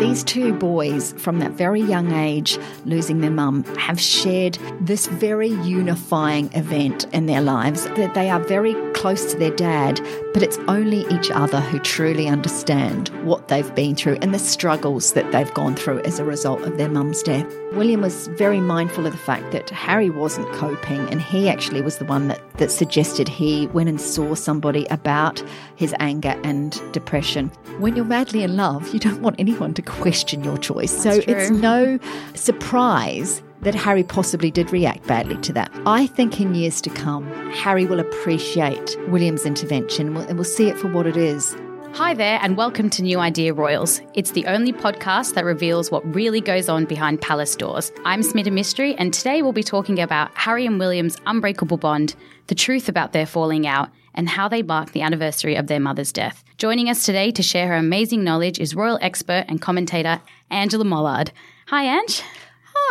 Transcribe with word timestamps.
These 0.00 0.24
two 0.24 0.54
boys, 0.54 1.12
from 1.18 1.40
that 1.40 1.52
very 1.52 1.82
young 1.82 2.12
age, 2.12 2.58
losing 2.86 3.20
their 3.20 3.30
mum, 3.30 3.64
have 3.76 4.00
shared 4.00 4.58
this 4.80 5.06
very 5.06 5.50
unifying 5.50 6.50
event 6.54 7.04
in 7.12 7.26
their 7.26 7.42
lives 7.42 7.84
that 7.84 8.14
they 8.14 8.30
are 8.30 8.40
very 8.40 8.74
close 8.92 9.30
to 9.30 9.38
their 9.38 9.54
dad, 9.54 10.00
but 10.32 10.42
it's 10.42 10.58
only 10.68 11.06
each 11.10 11.30
other 11.30 11.60
who 11.60 11.78
truly 11.80 12.28
understand 12.28 13.08
what 13.24 13.48
they've 13.48 13.74
been 13.74 13.94
through 13.94 14.16
and 14.22 14.32
the 14.32 14.38
struggles 14.38 15.12
that 15.12 15.30
they've 15.32 15.52
gone 15.54 15.74
through 15.74 16.00
as 16.00 16.18
a 16.18 16.24
result 16.24 16.60
of 16.62 16.76
their 16.76 16.88
mum's 16.88 17.22
death. 17.22 17.46
William 17.72 18.00
was 18.00 18.28
very 18.28 18.60
mindful 18.60 19.06
of 19.06 19.12
the 19.12 19.18
fact 19.18 19.50
that 19.52 19.70
Harry 19.70 20.10
wasn't 20.10 20.50
coping, 20.52 21.00
and 21.10 21.20
he 21.20 21.48
actually 21.48 21.82
was 21.82 21.98
the 21.98 22.04
one 22.04 22.28
that, 22.28 22.40
that 22.54 22.70
suggested 22.70 23.28
he 23.28 23.66
went 23.68 23.88
and 23.88 24.00
saw 24.00 24.34
somebody 24.34 24.86
about 24.86 25.42
his 25.76 25.94
anger 26.00 26.38
and 26.44 26.80
depression. 26.92 27.48
When 27.78 27.96
you're 27.96 28.04
madly 28.04 28.42
in 28.42 28.56
love, 28.56 28.92
you 28.92 29.00
don't 29.00 29.22
want 29.22 29.36
anyone 29.38 29.74
to 29.74 29.82
question 29.82 30.44
your 30.44 30.58
choice. 30.58 30.92
That's 30.92 31.16
so 31.16 31.22
true. 31.22 31.34
it's 31.34 31.50
no 31.50 31.98
surprise 32.34 33.42
that 33.62 33.74
Harry 33.74 34.02
possibly 34.02 34.50
did 34.50 34.72
react 34.72 35.06
badly 35.06 35.36
to 35.38 35.52
that. 35.52 35.70
I 35.86 36.06
think 36.06 36.40
in 36.40 36.54
years 36.54 36.80
to 36.82 36.90
come, 36.90 37.26
Harry 37.52 37.84
will 37.84 38.00
appreciate 38.00 38.96
William's 39.08 39.44
intervention 39.44 40.16
and 40.16 40.36
we'll 40.36 40.44
see 40.44 40.68
it 40.68 40.78
for 40.78 40.88
what 40.88 41.06
it 41.06 41.16
is. 41.16 41.56
Hi 41.94 42.14
there, 42.14 42.38
and 42.40 42.56
welcome 42.56 42.88
to 42.90 43.02
New 43.02 43.18
Idea 43.18 43.52
Royals. 43.52 44.00
It's 44.14 44.30
the 44.30 44.46
only 44.46 44.72
podcast 44.72 45.34
that 45.34 45.44
reveals 45.44 45.90
what 45.90 46.14
really 46.14 46.40
goes 46.40 46.68
on 46.68 46.84
behind 46.84 47.20
palace 47.20 47.56
doors. 47.56 47.90
I'm 48.04 48.20
Smita 48.20 48.46
Mistry, 48.46 48.94
and 48.96 49.12
today 49.12 49.42
we'll 49.42 49.52
be 49.52 49.64
talking 49.64 49.98
about 49.98 50.30
Harry 50.36 50.66
and 50.66 50.78
William's 50.78 51.16
unbreakable 51.26 51.78
bond, 51.78 52.14
the 52.46 52.54
truth 52.54 52.88
about 52.88 53.12
their 53.12 53.26
falling 53.26 53.66
out, 53.66 53.90
and 54.14 54.28
how 54.28 54.46
they 54.46 54.62
mark 54.62 54.92
the 54.92 55.02
anniversary 55.02 55.56
of 55.56 55.66
their 55.66 55.80
mother's 55.80 56.12
death. 56.12 56.44
Joining 56.58 56.88
us 56.88 57.04
today 57.04 57.32
to 57.32 57.42
share 57.42 57.66
her 57.66 57.74
amazing 57.74 58.22
knowledge 58.22 58.60
is 58.60 58.76
royal 58.76 58.98
expert 59.02 59.44
and 59.48 59.60
commentator 59.60 60.22
Angela 60.48 60.84
Mollard. 60.84 61.30
Hi, 61.66 61.82
Ange. 61.98 62.22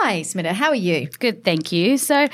Hi, 0.01 0.21
Smita. 0.21 0.53
How 0.53 0.69
are 0.69 0.75
you? 0.75 1.07
Good, 1.19 1.43
thank 1.43 1.71
you. 1.71 1.97
So, 1.97 2.27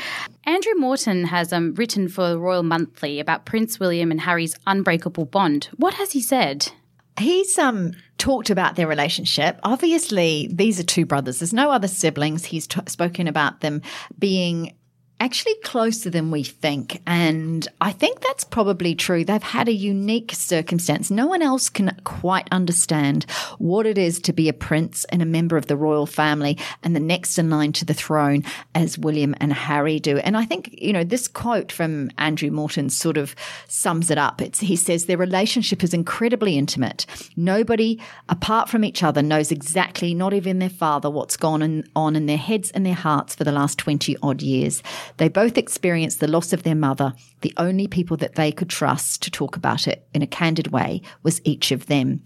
Andrew 0.46 0.74
Morton 0.76 1.26
has 1.26 1.52
um, 1.52 1.74
written 1.74 2.08
for 2.08 2.30
the 2.30 2.40
Royal 2.40 2.64
Monthly 2.64 3.20
about 3.20 3.46
Prince 3.46 3.80
William 3.80 4.12
and 4.12 4.22
Harry's 4.22 4.56
unbreakable 4.68 5.26
bond. 5.26 5.70
What 5.78 5.96
has 5.96 6.12
he 6.12 6.22
said? 6.22 6.72
He's 7.18 7.58
um 7.58 7.94
talked 8.18 8.50
about 8.50 8.76
their 8.76 8.88
relationship. 8.88 9.60
Obviously, 9.64 10.50
these 10.52 10.80
are 10.80 10.84
two 10.84 11.06
brothers. 11.06 11.40
There's 11.40 11.54
no 11.54 11.72
other 11.72 11.88
siblings. 11.88 12.46
He's 12.46 12.68
t- 12.68 12.82
spoken 12.88 13.28
about 13.28 13.62
them 13.62 13.82
being 14.20 14.76
actually 15.20 15.56
closer 15.64 16.10
than 16.10 16.30
we 16.30 16.44
think. 16.44 17.02
And 17.08 17.68
I 17.80 17.92
think 17.92 18.20
that's 18.20 18.44
probably 18.44 18.96
true. 18.96 19.24
They've 19.24 19.42
had 19.42 19.68
a 19.68 19.74
unique 19.74 20.32
circumstance. 20.34 21.10
No 21.10 21.28
one 21.28 21.42
else 21.42 21.70
can 21.70 21.96
quite 22.04 22.48
understand 22.52 23.26
what 23.58 23.86
it 23.86 23.98
is 23.98 24.20
to 24.22 24.34
be 24.34 24.50
a 24.50 24.54
prince 24.54 25.06
and 25.06 25.22
a 25.22 25.26
member 25.26 25.58
of 25.58 25.68
the 25.68 25.78
royal 25.78 26.06
family 26.06 26.58
and 26.84 26.96
the 26.96 27.00
next 27.00 27.38
in 27.38 27.50
line 27.50 27.72
to 27.74 27.86
the 27.86 27.94
throne 27.94 28.44
as 28.74 28.98
William 28.98 29.36
and 29.40 29.54
Harry 29.54 30.00
do. 30.00 30.18
And 30.18 30.36
I 30.36 30.46
think, 30.46 30.70
you 30.74 30.92
know, 30.92 31.04
this 31.04 31.28
quote 31.28 31.72
from 31.72 32.12
Andrew 32.18 32.52
Morton 32.52 32.90
sort 32.90 33.18
of 33.18 33.36
sums 33.68 34.12
it 34.12 34.18
up. 34.18 34.42
It's, 34.42 34.60
he 34.60 34.76
says 34.76 35.06
their 35.06 35.18
relationship 35.18 35.84
is 35.84 35.94
incredibly 35.94 36.58
intimate. 36.58 37.06
Nobody 37.36 38.02
apart 38.30 38.70
from 38.70 38.84
each 38.84 39.04
other 39.04 39.22
knows 39.22 39.52
exactly, 39.52 40.14
not 40.14 40.34
even 40.34 40.60
their 40.60 40.70
father, 40.70 41.10
what's 41.10 41.38
gone 41.38 41.84
on 41.96 42.16
in 42.16 42.26
their 42.26 42.38
heads 42.38 42.72
and 42.72 42.86
their 42.86 42.94
hearts 42.94 43.36
for 43.36 43.44
the 43.44 43.52
last 43.52 43.78
20 43.78 44.18
odd 44.22 44.42
years. 44.42 44.84
They 45.18 45.30
both 45.30 45.58
experienced 45.58 46.20
the 46.20 46.28
loss 46.28 46.54
of 46.54 46.64
their 46.64 46.76
mother. 46.76 47.14
The 47.42 47.54
only 47.58 47.88
people 47.88 48.18
that 48.18 48.36
they 48.36 48.52
could 48.52 48.70
trust 48.70 49.22
to 49.24 49.32
talk 49.32 49.56
about 49.56 49.88
it 49.88 50.08
in 50.14 50.22
a 50.22 50.28
candid 50.28 50.68
way 50.68 51.02
was 51.24 51.42
each 51.44 51.72
of 51.72 51.88
them. 51.88 52.22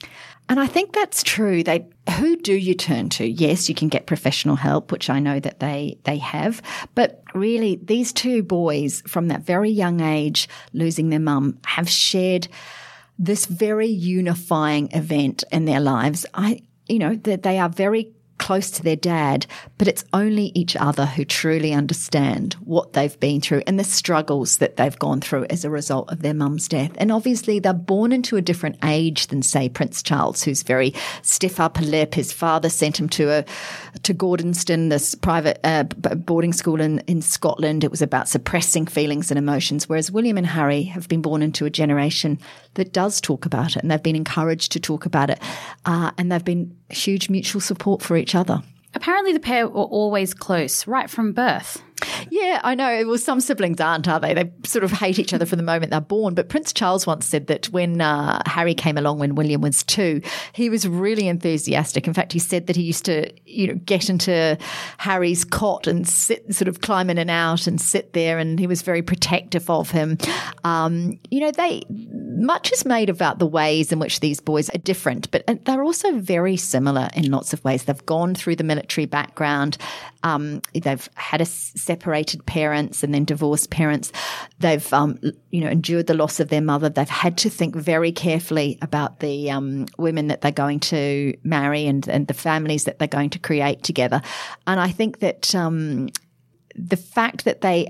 And 0.49 0.59
I 0.59 0.65
think 0.65 0.93
that's 0.93 1.21
true. 1.21 1.63
They, 1.63 1.87
who 2.17 2.35
do 2.35 2.53
you 2.53 2.73
turn 2.73 3.09
to? 3.09 3.25
Yes, 3.25 3.69
you 3.69 3.75
can 3.75 3.87
get 3.87 4.07
professional 4.07 4.55
help, 4.55 4.91
which 4.91 5.09
I 5.09 5.19
know 5.19 5.39
that 5.39 5.59
they, 5.59 5.99
they 6.05 6.17
have. 6.17 6.61
But 6.95 7.23
really, 7.35 7.79
these 7.83 8.11
two 8.11 8.41
boys 8.41 9.03
from 9.07 9.27
that 9.27 9.43
very 9.43 9.69
young 9.69 10.01
age, 10.01 10.49
losing 10.73 11.09
their 11.09 11.19
mum, 11.19 11.59
have 11.65 11.87
shared 11.87 12.47
this 13.19 13.45
very 13.45 13.87
unifying 13.87 14.89
event 14.91 15.43
in 15.51 15.65
their 15.65 15.79
lives. 15.79 16.25
I, 16.33 16.61
you 16.87 16.97
know, 16.97 17.15
that 17.15 17.43
they 17.43 17.59
are 17.59 17.69
very 17.69 18.11
close 18.49 18.71
to 18.71 18.81
their 18.81 18.95
dad, 18.95 19.45
but 19.77 19.87
it's 19.87 20.03
only 20.11 20.51
each 20.55 20.75
other 20.75 21.05
who 21.05 21.23
truly 21.23 21.71
understand 21.71 22.55
what 22.55 22.93
they've 22.93 23.19
been 23.19 23.39
through 23.39 23.61
and 23.67 23.77
the 23.77 23.83
struggles 23.83 24.57
that 24.57 24.75
they've 24.75 24.97
gone 24.97 25.21
through 25.21 25.45
as 25.51 25.63
a 25.63 25.69
result 25.69 26.11
of 26.11 26.23
their 26.23 26.33
mum's 26.33 26.67
death. 26.67 26.89
And 26.97 27.11
obviously, 27.11 27.59
they're 27.59 27.73
born 27.73 28.11
into 28.11 28.37
a 28.37 28.41
different 28.41 28.77
age 28.83 29.27
than, 29.27 29.43
say, 29.43 29.69
Prince 29.69 30.01
Charles, 30.01 30.41
who's 30.41 30.63
very 30.63 30.95
stiff 31.21 31.59
upper 31.59 31.83
lip. 31.83 32.15
His 32.15 32.33
father 32.33 32.69
sent 32.69 32.99
him 32.99 33.07
to 33.09 33.29
a 33.29 33.45
to 34.01 34.15
Gordonstoun, 34.15 34.89
this 34.89 35.13
private 35.13 35.59
uh, 35.63 35.83
boarding 35.83 36.53
school 36.53 36.81
in, 36.81 36.99
in 37.05 37.21
Scotland. 37.21 37.83
It 37.83 37.91
was 37.91 38.01
about 38.01 38.29
suppressing 38.29 38.87
feelings 38.87 39.29
and 39.29 39.37
emotions, 39.37 39.87
whereas 39.87 40.09
William 40.09 40.37
and 40.39 40.47
Harry 40.47 40.83
have 40.85 41.07
been 41.07 41.21
born 41.21 41.43
into 41.43 41.65
a 41.65 41.69
generation 41.69 42.39
that 42.79 42.91
does 42.91 43.21
talk 43.21 43.45
about 43.45 43.75
it, 43.75 43.83
and 43.83 43.91
they've 43.91 44.01
been 44.01 44.15
encouraged 44.15 44.71
to 44.71 44.79
talk 44.79 45.05
about 45.05 45.29
it, 45.29 45.39
uh, 45.85 46.11
and 46.17 46.31
they've 46.31 46.43
been 46.43 46.75
huge 46.89 47.29
mutual 47.29 47.61
support 47.61 48.01
for 48.01 48.17
each 48.17 48.33
other. 48.33 48.63
Apparently, 48.95 49.33
the 49.33 49.39
pair 49.39 49.67
were 49.67 49.83
always 49.83 50.33
close, 50.33 50.87
right 50.87 51.09
from 51.09 51.31
birth. 51.31 51.81
Yeah, 52.29 52.61
I 52.63 52.75
know. 52.75 53.07
Well, 53.07 53.17
some 53.17 53.41
siblings 53.41 53.79
aren't, 53.79 54.07
are 54.07 54.19
they? 54.19 54.33
They 54.33 54.51
sort 54.63 54.83
of 54.83 54.91
hate 54.91 55.19
each 55.19 55.33
other 55.33 55.45
from 55.45 55.57
the 55.57 55.63
moment 55.63 55.91
they're 55.91 56.01
born. 56.01 56.33
But 56.33 56.49
Prince 56.49 56.73
Charles 56.73 57.07
once 57.07 57.25
said 57.25 57.47
that 57.47 57.67
when 57.67 58.01
uh, 58.01 58.41
Harry 58.45 58.73
came 58.73 58.97
along 58.97 59.19
when 59.19 59.35
William 59.35 59.61
was 59.61 59.83
two, 59.83 60.21
he 60.53 60.69
was 60.69 60.87
really 60.87 61.27
enthusiastic. 61.27 62.07
In 62.07 62.13
fact, 62.13 62.33
he 62.33 62.39
said 62.39 62.67
that 62.67 62.75
he 62.75 62.83
used 62.83 63.05
to, 63.05 63.31
you 63.45 63.67
know, 63.67 63.75
get 63.85 64.09
into 64.09 64.57
Harry's 64.97 65.43
cot 65.45 65.87
and 65.87 66.07
sit, 66.07 66.53
sort 66.53 66.67
of 66.67 66.81
climb 66.81 67.09
in 67.09 67.17
and 67.17 67.29
out 67.29 67.67
and 67.67 67.79
sit 67.79 68.13
there, 68.13 68.37
and 68.37 68.59
he 68.59 68.67
was 68.67 68.81
very 68.81 69.01
protective 69.01 69.69
of 69.69 69.91
him. 69.91 70.17
Um, 70.63 71.19
you 71.29 71.39
know, 71.39 71.51
they 71.51 71.83
much 71.89 72.71
is 72.71 72.85
made 72.85 73.09
about 73.09 73.39
the 73.39 73.45
ways 73.45 73.91
in 73.91 73.99
which 73.99 74.19
these 74.19 74.39
boys 74.39 74.69
are 74.69 74.77
different, 74.77 75.29
but 75.31 75.43
uh, 75.47 75.55
they're 75.65 75.83
also 75.83 76.17
very 76.17 76.55
similar 76.55 77.09
in 77.15 77.31
lots 77.31 77.53
of 77.53 77.63
ways. 77.63 77.83
They've 77.83 78.05
gone 78.05 78.35
through 78.35 78.55
the 78.55 78.63
military 78.63 79.05
background. 79.05 79.77
Um, 80.23 80.61
they've 80.73 81.09
had 81.15 81.41
a 81.41 81.45
separated 81.89 82.45
parents 82.45 83.03
and 83.03 83.15
then 83.15 83.25
divorced 83.25 83.71
parents. 83.71 84.11
They've, 84.59 84.93
um, 84.93 85.19
you 85.49 85.61
know, 85.61 85.71
endured 85.71 86.05
the 86.05 86.13
loss 86.13 86.39
of 86.39 86.49
their 86.49 86.61
mother. 86.61 86.87
They've 86.87 87.09
had 87.09 87.35
to 87.39 87.49
think 87.49 87.75
very 87.75 88.11
carefully 88.11 88.77
about 88.83 89.21
the 89.21 89.49
um, 89.49 89.87
women 89.97 90.27
that 90.27 90.41
they're 90.41 90.51
going 90.51 90.81
to 90.81 91.33
marry 91.43 91.87
and, 91.87 92.07
and 92.07 92.27
the 92.27 92.35
families 92.35 92.83
that 92.83 92.99
they're 92.99 93.07
going 93.07 93.31
to 93.31 93.39
create 93.39 93.81
together. 93.81 94.21
And 94.67 94.79
I 94.79 94.89
think 94.89 95.17
that 95.21 95.55
um, 95.55 96.09
the 96.75 96.97
fact 96.97 97.45
that 97.45 97.61
they 97.61 97.87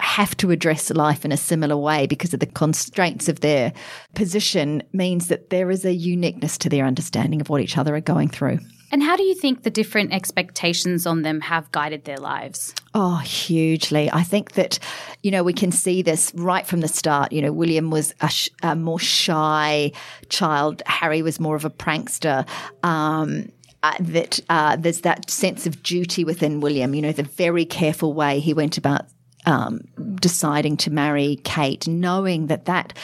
have 0.00 0.36
to 0.38 0.50
address 0.50 0.90
life 0.90 1.24
in 1.24 1.30
a 1.30 1.36
similar 1.36 1.76
way 1.76 2.08
because 2.08 2.34
of 2.34 2.40
the 2.40 2.46
constraints 2.46 3.28
of 3.28 3.38
their 3.40 3.72
position 4.14 4.82
means 4.92 5.28
that 5.28 5.50
there 5.50 5.70
is 5.70 5.84
a 5.84 5.92
uniqueness 5.92 6.58
to 6.58 6.68
their 6.68 6.84
understanding 6.84 7.40
of 7.40 7.48
what 7.48 7.60
each 7.60 7.78
other 7.78 7.94
are 7.94 8.00
going 8.00 8.28
through. 8.28 8.58
And 8.92 9.02
how 9.02 9.16
do 9.16 9.22
you 9.22 9.34
think 9.34 9.62
the 9.62 9.70
different 9.70 10.12
expectations 10.12 11.06
on 11.06 11.22
them 11.22 11.40
have 11.40 11.70
guided 11.72 12.04
their 12.04 12.18
lives? 12.18 12.74
Oh, 12.94 13.16
hugely. 13.16 14.10
I 14.12 14.22
think 14.22 14.52
that, 14.52 14.78
you 15.22 15.30
know, 15.30 15.42
we 15.42 15.52
can 15.52 15.72
see 15.72 16.02
this 16.02 16.32
right 16.34 16.66
from 16.66 16.80
the 16.80 16.88
start. 16.88 17.32
You 17.32 17.42
know, 17.42 17.52
William 17.52 17.90
was 17.90 18.14
a, 18.20 18.28
sh- 18.28 18.50
a 18.62 18.76
more 18.76 18.98
shy 18.98 19.92
child, 20.28 20.82
Harry 20.86 21.22
was 21.22 21.40
more 21.40 21.56
of 21.56 21.64
a 21.64 21.70
prankster. 21.70 22.46
Um, 22.82 23.50
uh, 23.82 23.94
that 24.00 24.40
uh, 24.48 24.74
there's 24.76 25.02
that 25.02 25.30
sense 25.30 25.66
of 25.66 25.80
duty 25.82 26.24
within 26.24 26.60
William, 26.60 26.94
you 26.94 27.02
know, 27.02 27.12
the 27.12 27.22
very 27.22 27.64
careful 27.64 28.14
way 28.14 28.40
he 28.40 28.52
went 28.52 28.78
about 28.78 29.06
um, 29.44 29.80
deciding 30.16 30.76
to 30.78 30.90
marry 30.90 31.36
Kate, 31.44 31.86
knowing 31.86 32.48
that 32.48 32.64
that 32.64 32.94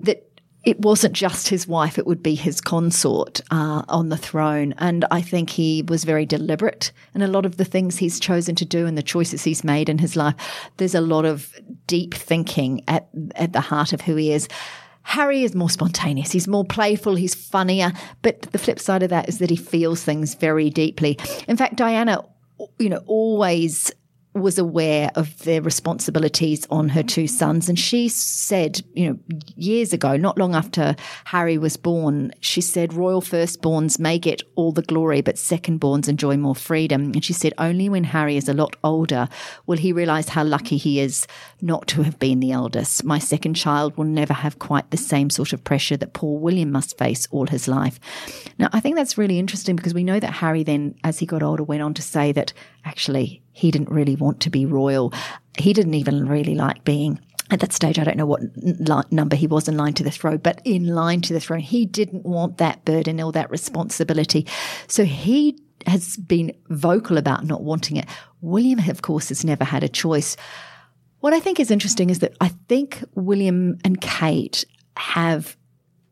that 0.00 0.26
it 0.64 0.80
wasn't 0.80 1.14
just 1.14 1.48
his 1.48 1.68
wife, 1.68 1.98
it 1.98 2.06
would 2.06 2.22
be 2.22 2.34
his 2.34 2.60
consort 2.60 3.40
uh, 3.50 3.82
on 3.88 4.08
the 4.08 4.16
throne. 4.16 4.74
And 4.78 5.04
I 5.10 5.20
think 5.20 5.50
he 5.50 5.82
was 5.82 6.04
very 6.04 6.24
deliberate 6.24 6.90
in 7.14 7.22
a 7.22 7.28
lot 7.28 7.44
of 7.44 7.58
the 7.58 7.64
things 7.64 7.98
he's 7.98 8.18
chosen 8.18 8.54
to 8.56 8.64
do 8.64 8.86
and 8.86 8.96
the 8.96 9.02
choices 9.02 9.44
he's 9.44 9.62
made 9.62 9.88
in 9.88 9.98
his 9.98 10.16
life. 10.16 10.34
There's 10.78 10.94
a 10.94 11.00
lot 11.00 11.26
of 11.26 11.52
deep 11.86 12.14
thinking 12.14 12.82
at, 12.88 13.08
at 13.36 13.52
the 13.52 13.60
heart 13.60 13.92
of 13.92 14.00
who 14.00 14.16
he 14.16 14.32
is. 14.32 14.48
Harry 15.02 15.42
is 15.44 15.54
more 15.54 15.68
spontaneous. 15.68 16.32
He's 16.32 16.48
more 16.48 16.64
playful. 16.64 17.14
He's 17.14 17.34
funnier. 17.34 17.92
But 18.22 18.42
the 18.52 18.58
flip 18.58 18.80
side 18.80 19.02
of 19.02 19.10
that 19.10 19.28
is 19.28 19.38
that 19.38 19.50
he 19.50 19.56
feels 19.56 20.02
things 20.02 20.34
very 20.34 20.70
deeply. 20.70 21.18
In 21.46 21.58
fact, 21.58 21.76
Diana, 21.76 22.24
you 22.78 22.88
know, 22.88 23.02
always 23.06 23.92
was 24.34 24.58
aware 24.58 25.10
of 25.14 25.38
their 25.44 25.62
responsibilities 25.62 26.66
on 26.68 26.88
her 26.88 27.02
two 27.02 27.28
sons. 27.28 27.68
And 27.68 27.78
she 27.78 28.08
said, 28.08 28.82
you 28.94 29.08
know, 29.08 29.18
years 29.56 29.92
ago, 29.92 30.16
not 30.16 30.38
long 30.38 30.54
after 30.54 30.96
Harry 31.26 31.56
was 31.56 31.76
born, 31.76 32.32
she 32.40 32.60
said, 32.60 32.92
royal 32.92 33.22
firstborns 33.22 33.98
may 34.00 34.18
get 34.18 34.42
all 34.56 34.72
the 34.72 34.82
glory, 34.82 35.20
but 35.20 35.36
secondborns 35.36 36.08
enjoy 36.08 36.36
more 36.36 36.56
freedom. 36.56 37.12
And 37.12 37.24
she 37.24 37.32
said, 37.32 37.52
only 37.58 37.88
when 37.88 38.04
Harry 38.04 38.36
is 38.36 38.48
a 38.48 38.54
lot 38.54 38.74
older 38.82 39.28
will 39.66 39.78
he 39.78 39.92
realize 39.92 40.28
how 40.28 40.42
lucky 40.42 40.76
he 40.76 40.98
is 40.98 41.28
not 41.62 41.86
to 41.88 42.02
have 42.02 42.18
been 42.18 42.40
the 42.40 42.52
eldest. 42.52 43.04
My 43.04 43.20
second 43.20 43.54
child 43.54 43.96
will 43.96 44.04
never 44.04 44.34
have 44.34 44.58
quite 44.58 44.90
the 44.90 44.96
same 44.96 45.30
sort 45.30 45.52
of 45.52 45.62
pressure 45.62 45.96
that 45.96 46.12
poor 46.12 46.40
William 46.40 46.72
must 46.72 46.98
face 46.98 47.28
all 47.30 47.46
his 47.46 47.68
life. 47.68 48.00
Now, 48.58 48.68
I 48.72 48.80
think 48.80 48.96
that's 48.96 49.16
really 49.16 49.38
interesting 49.38 49.76
because 49.76 49.94
we 49.94 50.02
know 50.02 50.18
that 50.18 50.32
Harry 50.32 50.64
then, 50.64 50.96
as 51.04 51.20
he 51.20 51.26
got 51.26 51.42
older, 51.42 51.62
went 51.62 51.82
on 51.82 51.94
to 51.94 52.02
say 52.02 52.32
that 52.32 52.52
actually 52.84 53.42
he 53.52 53.70
didn't 53.70 53.90
really 53.90 54.16
want 54.16 54.40
to 54.40 54.50
be 54.50 54.66
royal. 54.66 55.12
He 55.58 55.72
didn't 55.72 55.94
even 55.94 56.26
really 56.28 56.54
like 56.54 56.84
being 56.84 57.20
at 57.50 57.60
that 57.60 57.72
stage, 57.72 57.98
I 57.98 58.04
don't 58.04 58.16
know 58.16 58.26
what 58.26 59.12
number 59.12 59.36
he 59.36 59.46
was 59.46 59.68
in 59.68 59.76
line 59.76 59.92
to 59.94 60.02
the 60.02 60.10
throne, 60.10 60.38
but 60.38 60.62
in 60.64 60.86
line 60.86 61.20
to 61.22 61.34
the 61.34 61.40
throne, 61.40 61.60
he 61.60 61.84
didn't 61.84 62.24
want 62.24 62.56
that 62.58 62.84
burden 62.84 63.20
or 63.20 63.32
that 63.32 63.50
responsibility. 63.50 64.46
So 64.86 65.04
he 65.04 65.58
has 65.86 66.16
been 66.16 66.52
vocal 66.70 67.18
about 67.18 67.44
not 67.44 67.62
wanting 67.62 67.98
it. 67.98 68.06
William, 68.40 68.78
of 68.88 69.02
course, 69.02 69.28
has 69.28 69.44
never 69.44 69.64
had 69.64 69.84
a 69.84 69.88
choice. 69.88 70.36
What 71.20 71.34
I 71.34 71.40
think 71.40 71.60
is 71.60 71.70
interesting 71.70 72.08
is 72.08 72.20
that 72.20 72.34
I 72.40 72.48
think 72.68 73.04
William 73.14 73.78
and 73.84 74.00
Kate 74.00 74.64
have, 74.96 75.56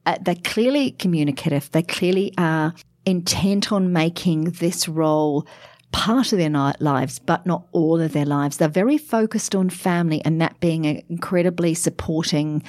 uh, 0.04 0.18
they're 0.20 0.34
clearly 0.34 0.90
communicative. 0.90 1.70
They 1.70 1.82
clearly 1.82 2.34
are 2.36 2.74
intent 3.06 3.72
on 3.72 3.92
making 3.92 4.44
this 4.44 4.86
role 4.86 5.46
part 5.92 6.32
of 6.32 6.38
their 6.38 6.50
lives, 6.80 7.18
but 7.18 7.46
not 7.46 7.66
all 7.72 8.00
of 8.00 8.12
their 8.12 8.24
lives. 8.24 8.56
They're 8.56 8.68
very 8.68 8.98
focused 8.98 9.54
on 9.54 9.70
family 9.70 10.22
and 10.24 10.40
that 10.40 10.58
being 10.60 10.86
an 10.86 11.02
incredibly 11.08 11.74
supporting 11.74 12.62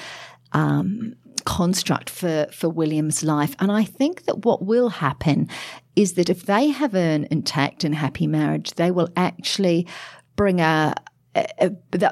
um, 0.51 1.15
construct 1.45 2.09
for, 2.09 2.47
for 2.51 2.69
William's 2.69 3.23
life. 3.23 3.55
And 3.59 3.71
I 3.71 3.83
think 3.83 4.25
that 4.25 4.45
what 4.45 4.63
will 4.63 4.89
happen 4.89 5.49
is 5.95 6.13
that 6.13 6.29
if 6.29 6.45
they 6.45 6.67
have 6.67 6.95
an 6.95 7.27
intact 7.31 7.83
and 7.83 7.95
happy 7.95 8.27
marriage, 8.27 8.71
they 8.73 8.91
will 8.91 9.09
actually 9.15 9.87
bring 10.35 10.59
a, 10.59 10.95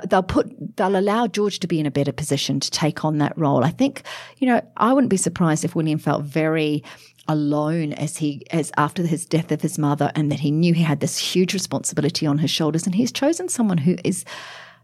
they'll 0.10 0.24
put 0.24 0.76
they'll 0.78 0.98
allow 0.98 1.28
George 1.28 1.60
to 1.60 1.68
be 1.68 1.80
in 1.80 1.86
a 1.86 1.92
better 1.92 2.12
position 2.12 2.60
to 2.60 2.72
take 2.72 3.06
on 3.06 3.20
that 3.20 3.38
role. 3.38 3.64
I 3.64 3.70
think, 3.70 4.04
you 4.38 4.48
know, 4.48 4.62
I 4.78 4.94
wouldn't 4.94 5.12
be 5.12 5.18
surprised 5.18 5.64
if 5.64 5.76
William 5.76 6.00
felt 6.00 6.24
very 6.24 6.84
alone 7.32 7.94
as 7.94 8.18
he 8.18 8.44
as 8.52 8.72
after 8.78 9.04
his 9.04 9.26
death 9.26 9.52
of 9.52 9.62
his 9.62 9.78
mother 9.78 10.12
and 10.16 10.32
that 10.32 10.42
he 10.42 10.52
knew 10.52 10.74
he 10.74 10.84
had 10.84 11.00
this 11.00 11.18
huge 11.18 11.54
responsibility 11.54 12.26
on 12.26 12.40
his 12.40 12.52
shoulders 12.52 12.86
and 12.86 12.96
he's 12.96 13.12
chosen 13.12 13.50
someone 13.50 13.80
who 13.80 13.96
is 14.04 14.26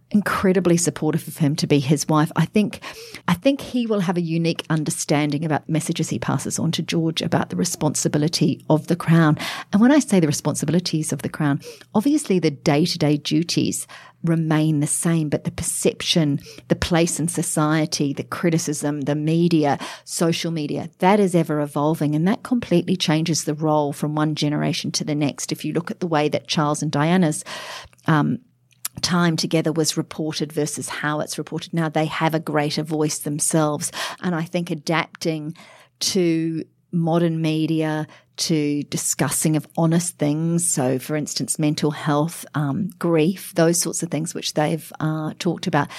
incredibly 0.09 0.77
supportive 0.77 1.27
of 1.27 1.37
him 1.37 1.53
to 1.53 1.67
be 1.67 1.79
his 1.79 2.07
wife. 2.07 2.31
I 2.35 2.45
think 2.45 2.81
I 3.27 3.33
think 3.33 3.59
he 3.59 3.85
will 3.85 3.99
have 3.99 4.17
a 4.17 4.21
unique 4.21 4.63
understanding 4.69 5.43
about 5.43 5.67
messages 5.67 6.09
he 6.09 6.19
passes 6.19 6.57
on 6.59 6.71
to 6.73 6.81
George 6.81 7.21
about 7.21 7.49
the 7.49 7.57
responsibility 7.57 8.63
of 8.69 8.87
the 8.87 8.95
crown. 8.95 9.37
And 9.73 9.81
when 9.81 9.91
I 9.91 9.99
say 9.99 10.19
the 10.19 10.27
responsibilities 10.27 11.11
of 11.11 11.23
the 11.23 11.29
crown, 11.29 11.59
obviously 11.93 12.39
the 12.39 12.51
day-to-day 12.51 13.17
duties 13.17 13.85
remain 14.23 14.79
the 14.79 14.87
same, 14.87 15.29
but 15.29 15.43
the 15.43 15.51
perception, 15.51 16.39
the 16.67 16.75
place 16.75 17.19
in 17.19 17.27
society, 17.27 18.13
the 18.13 18.23
criticism, 18.23 19.01
the 19.01 19.15
media, 19.15 19.77
social 20.03 20.51
media, 20.51 20.89
that 20.99 21.19
is 21.19 21.35
ever 21.35 21.61
evolving. 21.61 22.15
And 22.15 22.27
that 22.27 22.43
completely 22.43 22.95
changes 22.95 23.43
the 23.43 23.53
role 23.53 23.93
from 23.93 24.15
one 24.15 24.35
generation 24.35 24.91
to 24.93 25.03
the 25.03 25.15
next. 25.15 25.51
If 25.51 25.63
you 25.63 25.73
look 25.73 25.91
at 25.91 25.99
the 25.99 26.07
way 26.07 26.29
that 26.29 26.47
Charles 26.47 26.81
and 26.81 26.91
Diana's 26.91 27.43
um, 28.07 28.39
time 29.01 29.37
together 29.37 29.71
was 29.71 29.97
reported 29.97 30.51
versus 30.51 30.89
how 30.89 31.19
it's 31.19 31.37
reported 31.37 31.73
now, 31.73 31.89
they 31.89 32.05
have 32.05 32.33
a 32.33 32.39
greater 32.39 32.83
voice 32.83 33.19
themselves. 33.19 33.91
And 34.21 34.33
I 34.33 34.43
think 34.43 34.71
adapting 34.71 35.55
to 35.99 36.63
modern 36.91 37.41
media 37.41 38.07
to 38.37 38.83
discussing 38.83 39.55
of 39.55 39.67
honest 39.77 40.17
things. 40.17 40.71
So, 40.71 40.99
for 40.99 41.15
instance, 41.15 41.57
mental 41.57 41.91
health, 41.91 42.45
um, 42.53 42.89
grief, 42.99 43.53
those 43.55 43.81
sorts 43.81 44.03
of 44.03 44.09
things 44.09 44.33
which 44.33 44.53
they've 44.53 44.91
uh, 44.99 45.33
talked 45.39 45.67
about, 45.67 45.89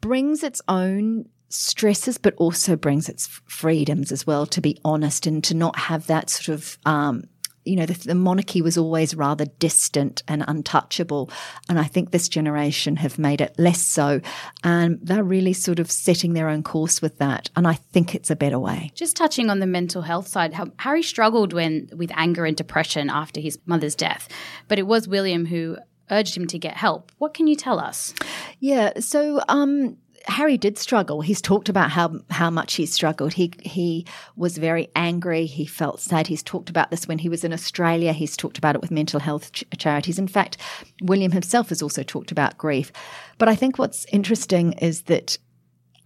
brings 0.00 0.42
its 0.42 0.60
own 0.68 1.26
stresses, 1.48 2.18
but 2.18 2.34
also 2.36 2.76
brings 2.76 3.08
its 3.08 3.26
freedoms 3.46 4.12
as 4.12 4.26
well 4.26 4.46
to 4.46 4.60
be 4.60 4.78
honest 4.84 5.26
and 5.26 5.42
to 5.44 5.54
not 5.54 5.76
have 5.76 6.06
that 6.06 6.30
sort 6.30 6.54
of 6.54 6.78
um, 6.86 7.24
you 7.64 7.76
know, 7.76 7.86
the, 7.86 7.94
the, 8.08 8.14
monarchy 8.14 8.62
was 8.62 8.78
always 8.78 9.14
rather 9.14 9.44
distant 9.58 10.22
and 10.26 10.44
untouchable. 10.48 11.30
And 11.68 11.78
I 11.78 11.84
think 11.84 12.10
this 12.10 12.28
generation 12.28 12.96
have 12.96 13.18
made 13.18 13.40
it 13.40 13.54
less 13.58 13.82
so. 13.82 14.20
And 14.64 14.98
they're 15.02 15.22
really 15.22 15.52
sort 15.52 15.78
of 15.78 15.90
setting 15.90 16.32
their 16.32 16.48
own 16.48 16.62
course 16.62 17.02
with 17.02 17.18
that. 17.18 17.50
And 17.56 17.66
I 17.66 17.74
think 17.74 18.14
it's 18.14 18.30
a 18.30 18.36
better 18.36 18.58
way. 18.58 18.92
Just 18.94 19.16
touching 19.16 19.50
on 19.50 19.58
the 19.58 19.66
mental 19.66 20.02
health 20.02 20.26
side, 20.26 20.54
Harry 20.78 21.02
struggled 21.02 21.52
when 21.52 21.88
with 21.94 22.10
anger 22.14 22.46
and 22.46 22.56
depression 22.56 23.10
after 23.10 23.40
his 23.40 23.58
mother's 23.66 23.94
death. 23.94 24.28
But 24.68 24.78
it 24.78 24.86
was 24.86 25.06
William 25.06 25.46
who 25.46 25.76
urged 26.10 26.36
him 26.36 26.46
to 26.48 26.58
get 26.58 26.76
help. 26.76 27.12
What 27.18 27.34
can 27.34 27.46
you 27.46 27.56
tell 27.56 27.78
us? 27.78 28.14
Yeah, 28.58 28.98
so 29.00 29.42
um, 29.48 29.96
Harry 30.26 30.58
did 30.58 30.78
struggle. 30.78 31.22
He's 31.22 31.40
talked 31.40 31.68
about 31.68 31.90
how 31.90 32.20
how 32.30 32.50
much 32.50 32.74
he 32.74 32.86
struggled. 32.86 33.32
He 33.32 33.52
he 33.62 34.06
was 34.36 34.58
very 34.58 34.88
angry. 34.94 35.46
He 35.46 35.64
felt 35.66 36.00
sad. 36.00 36.26
He's 36.26 36.42
talked 36.42 36.68
about 36.68 36.90
this 36.90 37.08
when 37.08 37.18
he 37.18 37.28
was 37.28 37.44
in 37.44 37.52
Australia. 37.52 38.12
He's 38.12 38.36
talked 38.36 38.58
about 38.58 38.74
it 38.74 38.80
with 38.80 38.90
mental 38.90 39.20
health 39.20 39.52
ch- 39.52 39.64
charities. 39.78 40.18
In 40.18 40.28
fact, 40.28 40.56
William 41.02 41.32
himself 41.32 41.70
has 41.70 41.82
also 41.82 42.02
talked 42.02 42.30
about 42.30 42.58
grief. 42.58 42.92
But 43.38 43.48
I 43.48 43.54
think 43.54 43.78
what's 43.78 44.04
interesting 44.12 44.74
is 44.74 45.02
that 45.02 45.38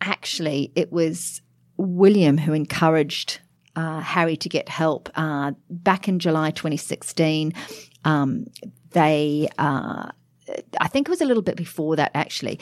actually 0.01 0.71
it 0.75 0.93
was 0.93 1.43
William 1.77 2.39
who 2.39 2.53
encouraged 2.53 3.41
uh, 3.77 4.01
Harry 4.01 4.37
to 4.37 4.49
get 4.49 4.69
help. 4.69 5.11
Uh, 5.15 5.53
back 5.69 6.09
in 6.09 6.19
July 6.19 6.51
2016, 6.51 7.53
um, 8.05 8.47
they, 8.93 9.49
uh, 9.59 10.09
I 10.81 10.89
think 10.89 11.09
it 11.09 11.11
was 11.11 11.21
a 11.21 11.25
little 11.25 11.43
bit 11.43 11.57
before 11.57 11.97
that 11.97 12.13
actually, 12.15 12.61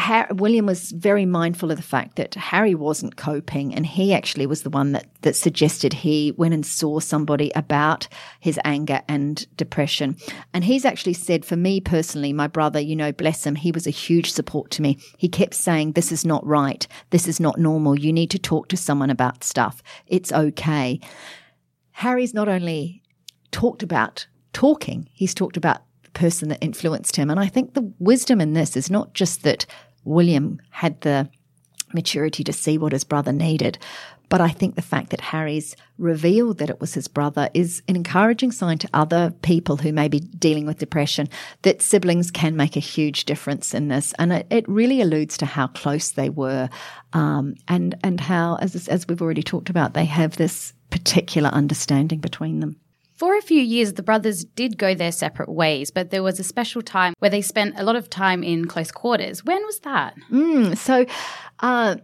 Harry, 0.00 0.32
William 0.32 0.66
was 0.66 0.92
very 0.92 1.26
mindful 1.26 1.70
of 1.70 1.76
the 1.76 1.82
fact 1.82 2.16
that 2.16 2.34
Harry 2.34 2.74
wasn't 2.74 3.16
coping, 3.16 3.74
and 3.74 3.86
he 3.86 4.14
actually 4.14 4.46
was 4.46 4.62
the 4.62 4.70
one 4.70 4.92
that, 4.92 5.06
that 5.22 5.36
suggested 5.36 5.92
he 5.92 6.32
went 6.36 6.54
and 6.54 6.64
saw 6.64 6.98
somebody 6.98 7.52
about 7.54 8.08
his 8.40 8.58
anger 8.64 9.02
and 9.08 9.46
depression. 9.56 10.16
And 10.54 10.64
he's 10.64 10.84
actually 10.84 11.12
said, 11.12 11.44
for 11.44 11.56
me 11.56 11.80
personally, 11.80 12.32
my 12.32 12.46
brother, 12.46 12.80
you 12.80 12.96
know, 12.96 13.12
bless 13.12 13.46
him, 13.46 13.54
he 13.54 13.72
was 13.72 13.86
a 13.86 13.90
huge 13.90 14.32
support 14.32 14.70
to 14.72 14.82
me. 14.82 14.98
He 15.18 15.28
kept 15.28 15.54
saying, 15.54 15.92
This 15.92 16.10
is 16.10 16.24
not 16.24 16.44
right. 16.46 16.86
This 17.10 17.28
is 17.28 17.38
not 17.38 17.58
normal. 17.58 17.98
You 17.98 18.12
need 18.12 18.30
to 18.30 18.38
talk 18.38 18.68
to 18.68 18.76
someone 18.76 19.10
about 19.10 19.44
stuff. 19.44 19.82
It's 20.06 20.32
okay. 20.32 21.00
Harry's 21.92 22.34
not 22.34 22.48
only 22.48 23.02
talked 23.52 23.82
about 23.82 24.26
talking, 24.52 25.08
he's 25.12 25.34
talked 25.34 25.56
about 25.56 25.82
the 26.02 26.10
person 26.10 26.48
that 26.48 26.64
influenced 26.64 27.16
him. 27.16 27.30
And 27.30 27.38
I 27.38 27.48
think 27.48 27.74
the 27.74 27.92
wisdom 27.98 28.40
in 28.40 28.54
this 28.54 28.76
is 28.76 28.90
not 28.90 29.12
just 29.14 29.42
that 29.42 29.66
William 30.04 30.60
had 30.70 31.00
the 31.02 31.28
maturity 31.92 32.44
to 32.44 32.52
see 32.52 32.78
what 32.78 32.92
his 32.92 33.04
brother 33.04 33.32
needed. 33.32 33.78
But 34.30 34.40
I 34.40 34.50
think 34.50 34.76
the 34.76 34.82
fact 34.82 35.10
that 35.10 35.20
Harry's 35.20 35.74
revealed 35.98 36.58
that 36.58 36.70
it 36.70 36.80
was 36.80 36.94
his 36.94 37.08
brother 37.08 37.50
is 37.52 37.82
an 37.88 37.96
encouraging 37.96 38.52
sign 38.52 38.78
to 38.78 38.88
other 38.94 39.34
people 39.42 39.76
who 39.76 39.92
may 39.92 40.06
be 40.06 40.20
dealing 40.20 40.66
with 40.66 40.78
depression 40.78 41.28
that 41.62 41.82
siblings 41.82 42.30
can 42.30 42.56
make 42.56 42.76
a 42.76 42.80
huge 42.80 43.24
difference 43.24 43.74
in 43.74 43.88
this. 43.88 44.14
And 44.20 44.32
it, 44.32 44.46
it 44.48 44.68
really 44.68 45.00
alludes 45.00 45.36
to 45.38 45.46
how 45.46 45.66
close 45.66 46.12
they 46.12 46.30
were 46.30 46.70
um, 47.12 47.56
and, 47.66 47.96
and 48.04 48.20
how, 48.20 48.56
as, 48.60 48.86
as 48.86 49.08
we've 49.08 49.20
already 49.20 49.42
talked 49.42 49.68
about, 49.68 49.94
they 49.94 50.04
have 50.04 50.36
this 50.36 50.74
particular 50.90 51.50
understanding 51.50 52.20
between 52.20 52.60
them. 52.60 52.76
For 53.20 53.36
a 53.36 53.42
few 53.42 53.60
years, 53.60 53.92
the 53.92 54.02
brothers 54.02 54.46
did 54.46 54.78
go 54.78 54.94
their 54.94 55.12
separate 55.12 55.50
ways, 55.50 55.90
but 55.90 56.08
there 56.08 56.22
was 56.22 56.40
a 56.40 56.42
special 56.42 56.80
time 56.80 57.12
where 57.18 57.30
they 57.30 57.42
spent 57.42 57.78
a 57.78 57.84
lot 57.84 57.94
of 57.94 58.08
time 58.08 58.42
in 58.42 58.64
close 58.64 58.90
quarters. 58.90 59.44
When 59.44 59.62
was 59.66 59.78
that? 59.80 60.14
Mm, 60.30 60.74
so, 60.74 61.04
uh, 61.58 61.96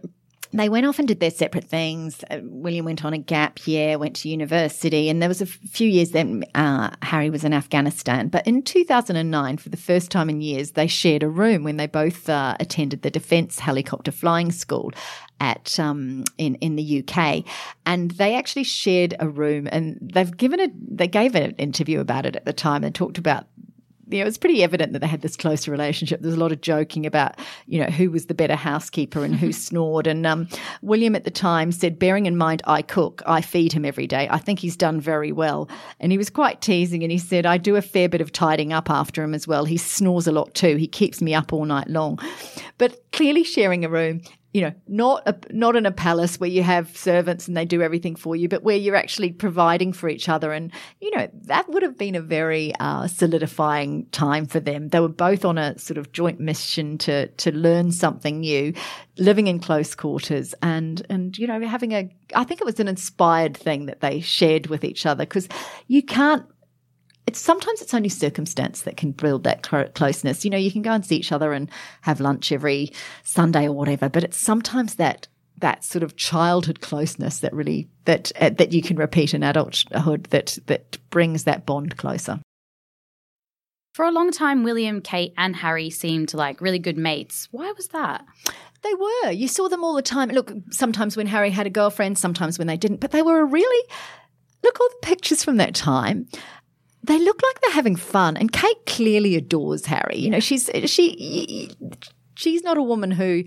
they 0.53 0.69
went 0.69 0.85
off 0.85 0.99
and 0.99 1.07
did 1.07 1.19
their 1.19 1.31
separate 1.31 1.65
things. 1.65 2.23
Uh, 2.29 2.39
William 2.43 2.85
went 2.85 3.03
on 3.03 3.13
a 3.13 3.17
gap 3.17 3.65
year, 3.67 3.97
went 3.97 4.15
to 4.17 4.29
university, 4.29 5.09
and 5.09 5.21
there 5.21 5.29
was 5.29 5.41
a 5.41 5.45
few 5.45 5.87
years 5.87 6.11
then 6.11 6.43
uh, 6.55 6.91
Harry 7.01 7.29
was 7.29 7.43
in 7.43 7.53
Afghanistan. 7.53 8.27
But 8.27 8.47
in 8.47 8.61
2009, 8.61 9.57
for 9.57 9.69
the 9.69 9.77
first 9.77 10.11
time 10.11 10.29
in 10.29 10.41
years, 10.41 10.71
they 10.71 10.87
shared 10.87 11.23
a 11.23 11.29
room 11.29 11.63
when 11.63 11.77
they 11.77 11.87
both 11.87 12.29
uh, 12.29 12.55
attended 12.59 13.01
the 13.01 13.11
Defence 13.11 13.59
Helicopter 13.59 14.11
Flying 14.11 14.51
School 14.51 14.91
at 15.39 15.79
um, 15.79 16.23
in 16.37 16.55
in 16.55 16.75
the 16.75 17.03
UK, 17.03 17.43
and 17.85 18.11
they 18.11 18.35
actually 18.35 18.63
shared 18.63 19.15
a 19.19 19.27
room. 19.27 19.67
And 19.71 19.97
they've 20.01 20.35
given 20.35 20.59
it. 20.59 20.71
They 20.97 21.07
gave 21.07 21.35
an 21.35 21.51
interview 21.51 21.99
about 21.99 22.25
it 22.25 22.35
at 22.35 22.45
the 22.45 22.53
time 22.53 22.83
and 22.83 22.93
talked 22.93 23.17
about 23.17 23.47
you 24.09 24.19
know, 24.19 24.23
it 24.23 24.25
was 24.25 24.37
pretty 24.37 24.63
evident 24.63 24.93
that 24.93 24.99
they 24.99 25.07
had 25.07 25.21
this 25.21 25.35
closer 25.35 25.71
relationship. 25.71 26.21
There 26.21 26.27
was 26.27 26.37
a 26.37 26.39
lot 26.39 26.51
of 26.51 26.61
joking 26.61 27.05
about, 27.05 27.35
you 27.65 27.79
know, 27.79 27.87
who 27.87 28.09
was 28.09 28.27
the 28.27 28.33
better 28.33 28.55
housekeeper 28.55 29.23
and 29.23 29.35
who 29.35 29.51
snored. 29.51 30.07
And 30.07 30.25
um, 30.25 30.47
William 30.81 31.15
at 31.15 31.23
the 31.23 31.31
time 31.31 31.71
said, 31.71 31.99
bearing 31.99 32.25
in 32.25 32.37
mind 32.37 32.61
I 32.65 32.81
cook, 32.81 33.21
I 33.25 33.41
feed 33.41 33.73
him 33.73 33.85
every 33.85 34.07
day. 34.07 34.27
I 34.29 34.37
think 34.37 34.59
he's 34.59 34.77
done 34.77 35.01
very 35.01 35.31
well. 35.31 35.69
And 35.99 36.11
he 36.11 36.17
was 36.17 36.29
quite 36.29 36.61
teasing 36.61 37.03
and 37.03 37.11
he 37.11 37.17
said, 37.17 37.45
I 37.45 37.57
do 37.57 37.75
a 37.75 37.81
fair 37.81 38.07
bit 38.07 38.21
of 38.21 38.31
tidying 38.31 38.73
up 38.73 38.89
after 38.89 39.23
him 39.23 39.33
as 39.33 39.47
well. 39.47 39.65
He 39.65 39.77
snores 39.77 40.27
a 40.27 40.31
lot 40.31 40.53
too. 40.53 40.77
He 40.77 40.87
keeps 40.87 41.21
me 41.21 41.33
up 41.33 41.51
all 41.51 41.65
night 41.65 41.89
long. 41.89 42.19
But 42.77 43.11
clearly 43.11 43.43
sharing 43.43 43.83
a 43.83 43.89
room 43.89 44.21
you 44.53 44.61
know, 44.61 44.73
not 44.87 45.27
a, 45.27 45.35
not 45.51 45.75
in 45.75 45.85
a 45.85 45.91
palace 45.91 46.39
where 46.39 46.49
you 46.49 46.63
have 46.63 46.95
servants 46.97 47.47
and 47.47 47.55
they 47.55 47.65
do 47.65 47.81
everything 47.81 48.15
for 48.15 48.35
you, 48.35 48.47
but 48.47 48.63
where 48.63 48.77
you're 48.77 48.95
actually 48.95 49.31
providing 49.31 49.91
for 49.91 50.07
each 50.09 50.29
other. 50.29 50.51
And 50.51 50.71
you 51.01 51.15
know, 51.15 51.29
that 51.43 51.69
would 51.69 51.83
have 51.83 51.97
been 51.97 52.15
a 52.15 52.21
very 52.21 52.73
uh, 52.79 53.07
solidifying 53.07 54.05
time 54.07 54.45
for 54.45 54.59
them. 54.59 54.89
They 54.89 54.99
were 54.99 55.09
both 55.09 55.43
on 55.43 55.57
a 55.57 55.77
sort 55.77 55.97
of 55.97 56.11
joint 56.11 56.39
mission 56.39 56.97
to 56.99 57.27
to 57.27 57.51
learn 57.51 57.91
something 57.91 58.39
new, 58.39 58.73
living 59.17 59.47
in 59.47 59.59
close 59.59 59.93
quarters, 59.93 60.55
and 60.63 61.05
and 61.09 61.37
you 61.37 61.45
know, 61.45 61.61
having 61.67 61.91
a. 61.91 62.09
I 62.33 62.43
think 62.43 62.61
it 62.61 62.65
was 62.65 62.79
an 62.79 62.87
inspired 62.87 63.55
thing 63.55 63.85
that 63.87 63.99
they 63.99 64.21
shared 64.21 64.67
with 64.67 64.83
each 64.83 65.05
other 65.05 65.25
because 65.25 65.47
you 65.87 66.01
can't 66.03 66.45
it's 67.27 67.39
sometimes 67.39 67.81
it's 67.81 67.93
only 67.93 68.09
circumstance 68.09 68.81
that 68.81 68.95
can 68.95 69.11
build 69.11 69.43
that 69.43 69.61
closeness. 69.61 70.45
You 70.45 70.49
know, 70.49 70.57
you 70.57 70.71
can 70.71 70.81
go 70.81 70.91
and 70.91 71.05
see 71.05 71.17
each 71.17 71.33
other 71.33 71.51
and 71.51 71.69
have 72.01 72.21
lunch 72.21 72.53
every 72.53 72.93
Sunday 73.23 73.67
or 73.67 73.73
whatever, 73.73 74.07
but 74.07 74.23
it's 74.23 74.37
sometimes 74.37 74.95
that 74.95 75.27
that 75.59 75.83
sort 75.83 76.03
of 76.03 76.15
childhood 76.15 76.81
closeness 76.81 77.39
that 77.39 77.53
really 77.53 77.89
that 78.05 78.31
uh, 78.39 78.51
that 78.57 78.71
you 78.71 78.81
can 78.81 78.95
repeat 78.95 79.33
in 79.33 79.43
adulthood 79.43 80.23
that 80.25 80.57
that 80.67 80.97
brings 81.09 81.43
that 81.43 81.65
bond 81.65 81.97
closer. 81.97 82.39
For 83.93 84.05
a 84.05 84.11
long 84.11 84.31
time, 84.31 84.63
William, 84.63 85.01
Kate, 85.01 85.33
and 85.37 85.55
Harry 85.55 85.89
seemed 85.89 86.33
like 86.33 86.61
really 86.61 86.79
good 86.79 86.97
mates. 86.97 87.47
Why 87.51 87.71
was 87.71 87.87
that? 87.89 88.23
They 88.83 88.93
were. 88.93 89.31
You 89.31 89.47
saw 89.47 89.67
them 89.67 89.83
all 89.83 89.95
the 89.95 90.03
time. 90.03 90.29
Look, 90.29 90.53
sometimes 90.69 91.17
when 91.17 91.25
Harry 91.25 91.49
had 91.49 91.65
a 91.65 91.71
girlfriend, 91.71 92.19
sometimes 92.19 92.59
when 92.59 92.67
they 92.67 92.77
didn't, 92.77 92.99
but 92.99 93.09
they 93.09 93.23
were 93.23 93.39
a 93.39 93.45
really 93.45 93.89
look 94.63 94.79
all 94.79 94.89
the 94.89 95.07
pictures 95.07 95.43
from 95.43 95.57
that 95.57 95.75
time 95.75 96.27
they 97.07 97.19
look 97.19 97.41
like 97.41 97.61
they're 97.61 97.71
having 97.71 97.95
fun. 97.95 98.37
And 98.37 98.51
Kate 98.51 98.85
clearly 98.85 99.35
adores 99.35 99.85
Harry. 99.85 100.17
You 100.17 100.29
know, 100.29 100.39
she's 100.39 100.69
she 100.85 101.71
she's 102.35 102.63
not 102.63 102.77
a 102.77 102.83
woman 102.83 103.11
who 103.11 103.43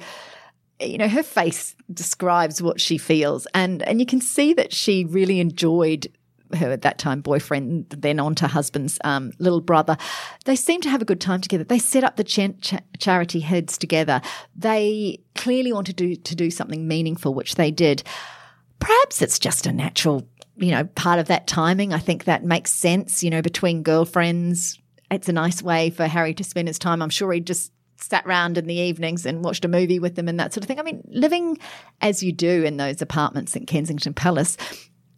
you 0.81 0.99
know 0.99 1.09
her 1.09 1.23
face 1.23 1.77
describes 1.93 2.63
what 2.63 2.81
she 2.81 2.97
feels 2.97 3.47
and 3.55 3.83
and 3.83 4.01
you 4.01 4.07
can 4.07 4.21
see 4.21 4.55
that 4.55 4.73
she 4.73 5.05
really 5.05 5.39
enjoyed 5.39 6.11
her 6.57 6.71
at 6.71 6.83
that 6.83 6.99
time 6.99 7.21
boyfriend, 7.21 7.89
then 7.91 8.19
on 8.19 8.35
to 8.37 8.47
husband's 8.47 8.99
um, 9.05 9.33
little 9.39 9.61
brother. 9.61 9.97
They 10.45 10.57
seem 10.57 10.81
to 10.83 10.91
have 10.91 11.03
a 11.03 11.05
good 11.05 11.21
time 11.21 11.41
together. 11.41 11.65
They 11.65 11.79
set 11.79 12.05
up 12.05 12.17
the 12.17 12.25
ch- 12.25 12.61
ch- 12.61 12.75
charity 12.99 13.41
heads 13.41 13.79
together. 13.79 14.21
They 14.57 15.21
clearly 15.35 15.73
wanted 15.73 15.97
to 15.99 16.07
do, 16.07 16.17
to 16.17 16.35
do 16.35 16.51
something 16.51 16.89
meaningful, 16.89 17.35
which 17.35 17.55
they 17.55 17.71
did. 17.71 18.03
Perhaps 18.79 19.23
it's 19.23 19.39
just 19.39 19.67
a 19.67 19.73
natural 19.73 20.27
you 20.61 20.71
know, 20.71 20.85
part 20.85 21.19
of 21.19 21.29
that 21.29 21.47
timing. 21.47 21.93
I 21.93 21.99
think 21.99 22.25
that 22.25 22.45
makes 22.45 22.73
sense, 22.73 23.23
you 23.25 23.31
know, 23.31 23.43
between 23.43 23.83
girlfriends. 23.83 24.79
It's 25.11 25.29
a 25.29 25.33
nice 25.33 25.63
way 25.63 25.91
for 25.91 26.07
Harry 26.07 26.35
to 26.35 26.45
spend 26.45 26.69
his 26.69 26.79
time. 26.79 27.03
I'm 27.03 27.11
sure 27.11 27.33
he 27.33 27.41
just 27.41 27.73
sat 27.97 28.25
round 28.27 28.57
in 28.57 28.67
the 28.67 28.75
evenings 28.75 29.27
and 29.27 29.43
watched 29.45 29.65
a 29.65 29.69
movie 29.69 29.99
with 29.99 30.15
them 30.15 30.29
and 30.29 30.39
that 30.39 30.53
sort 30.53 30.63
of 30.63 30.69
thing. 30.69 30.79
I 30.79 30.83
mean, 30.83 31.03
living 31.09 31.59
as 32.01 32.23
you 32.23 32.33
do 32.33 32.63
in 32.63 32.77
those 32.77 33.03
apartments 33.03 33.57
in 33.57 33.67
Kensington 33.67 34.15
Palace, 34.15 34.57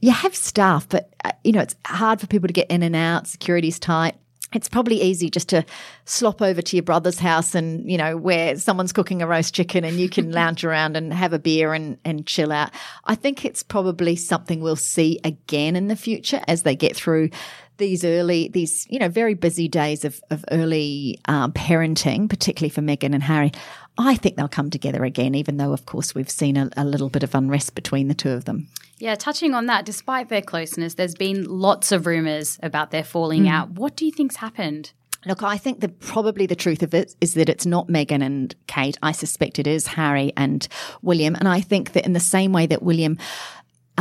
you 0.00 0.10
have 0.10 0.34
staff, 0.34 0.88
but, 0.88 1.12
uh, 1.24 1.32
you 1.44 1.52
know, 1.52 1.60
it's 1.60 1.76
hard 1.86 2.20
for 2.20 2.26
people 2.26 2.48
to 2.48 2.52
get 2.52 2.70
in 2.70 2.82
and 2.82 2.96
out, 2.96 3.26
security's 3.26 3.78
tight 3.78 4.16
it's 4.54 4.68
probably 4.68 5.00
easy 5.00 5.30
just 5.30 5.48
to 5.50 5.64
slop 6.04 6.42
over 6.42 6.60
to 6.62 6.76
your 6.76 6.82
brother's 6.82 7.18
house 7.18 7.54
and, 7.54 7.90
you 7.90 7.96
know, 7.96 8.16
where 8.16 8.56
someone's 8.56 8.92
cooking 8.92 9.22
a 9.22 9.26
roast 9.26 9.54
chicken 9.54 9.84
and 9.84 9.98
you 9.98 10.08
can 10.08 10.32
lounge 10.32 10.64
around 10.64 10.96
and 10.96 11.12
have 11.12 11.32
a 11.32 11.38
beer 11.38 11.74
and, 11.74 11.98
and 12.04 12.26
chill 12.26 12.52
out. 12.52 12.70
I 13.04 13.14
think 13.14 13.44
it's 13.44 13.62
probably 13.62 14.16
something 14.16 14.60
we'll 14.60 14.76
see 14.76 15.18
again 15.24 15.76
in 15.76 15.88
the 15.88 15.96
future 15.96 16.40
as 16.48 16.62
they 16.62 16.76
get 16.76 16.96
through 16.96 17.30
these 17.78 18.04
early, 18.04 18.48
these, 18.48 18.86
you 18.90 18.98
know, 18.98 19.08
very 19.08 19.34
busy 19.34 19.68
days 19.68 20.04
of, 20.04 20.20
of 20.30 20.44
early 20.50 21.18
um, 21.26 21.52
parenting, 21.52 22.28
particularly 22.28 22.70
for 22.70 22.80
Meghan 22.80 23.14
and 23.14 23.22
Harry. 23.22 23.52
I 23.98 24.16
think 24.16 24.36
they'll 24.36 24.48
come 24.48 24.70
together 24.70 25.04
again, 25.04 25.34
even 25.34 25.56
though, 25.56 25.72
of 25.72 25.86
course, 25.86 26.14
we've 26.14 26.30
seen 26.30 26.56
a, 26.56 26.70
a 26.76 26.84
little 26.84 27.08
bit 27.08 27.22
of 27.22 27.34
unrest 27.34 27.74
between 27.74 28.08
the 28.08 28.14
two 28.14 28.30
of 28.30 28.44
them. 28.44 28.68
Yeah, 28.98 29.16
touching 29.16 29.52
on 29.52 29.66
that, 29.66 29.84
despite 29.84 30.28
their 30.28 30.42
closeness, 30.42 30.94
there's 30.94 31.14
been 31.14 31.44
lots 31.44 31.92
of 31.92 32.06
rumours 32.06 32.58
about 32.62 32.90
their 32.90 33.04
falling 33.04 33.44
mm. 33.44 33.50
out. 33.50 33.70
What 33.70 33.96
do 33.96 34.06
you 34.06 34.12
think's 34.12 34.36
happened? 34.36 34.92
Look, 35.24 35.42
I 35.42 35.56
think 35.56 35.80
that 35.80 36.00
probably 36.00 36.46
the 36.46 36.56
truth 36.56 36.82
of 36.82 36.94
it 36.94 37.14
is 37.20 37.34
that 37.34 37.48
it's 37.48 37.66
not 37.66 37.86
Meghan 37.88 38.24
and 38.24 38.54
Kate. 38.66 38.98
I 39.02 39.12
suspect 39.12 39.58
it 39.58 39.68
is 39.68 39.86
Harry 39.86 40.32
and 40.36 40.66
William. 41.00 41.36
And 41.36 41.46
I 41.46 41.60
think 41.60 41.92
that 41.92 42.04
in 42.04 42.12
the 42.12 42.20
same 42.20 42.52
way 42.52 42.66
that 42.66 42.82
William 42.82 43.18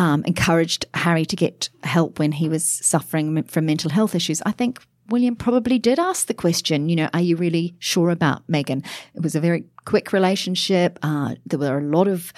um, 0.02 0.24
encouraged 0.26 0.88
Harry 0.96 1.26
to 1.26 1.36
get 1.36 1.70
help 1.84 2.18
when 2.18 2.32
he 2.32 2.50
was 2.50 2.66
suffering 2.66 3.44
from 3.44 3.68
mental 3.68 3.92
health 3.92 4.16
issues, 4.16 4.42
I 4.48 4.52
think 4.52 4.80
William 5.10 5.36
probably 5.36 5.78
did 5.78 6.00
ask 6.00 6.26
the 6.26 6.34
question, 6.34 6.90
you 6.90 6.96
know, 6.96 7.08
are 7.14 7.22
you 7.22 7.36
really 7.36 7.76
sure 7.78 8.10
about 8.10 8.42
Meghan? 8.48 8.84
It 9.14 9.22
was 9.22 9.36
a 9.36 9.40
very 9.40 9.64
quick 9.86 10.12
relationship. 10.12 10.98
Uh, 11.04 11.36
there 11.46 11.60
were 11.60 11.78
a 11.78 11.84
lot 11.84 12.08
of 12.08 12.34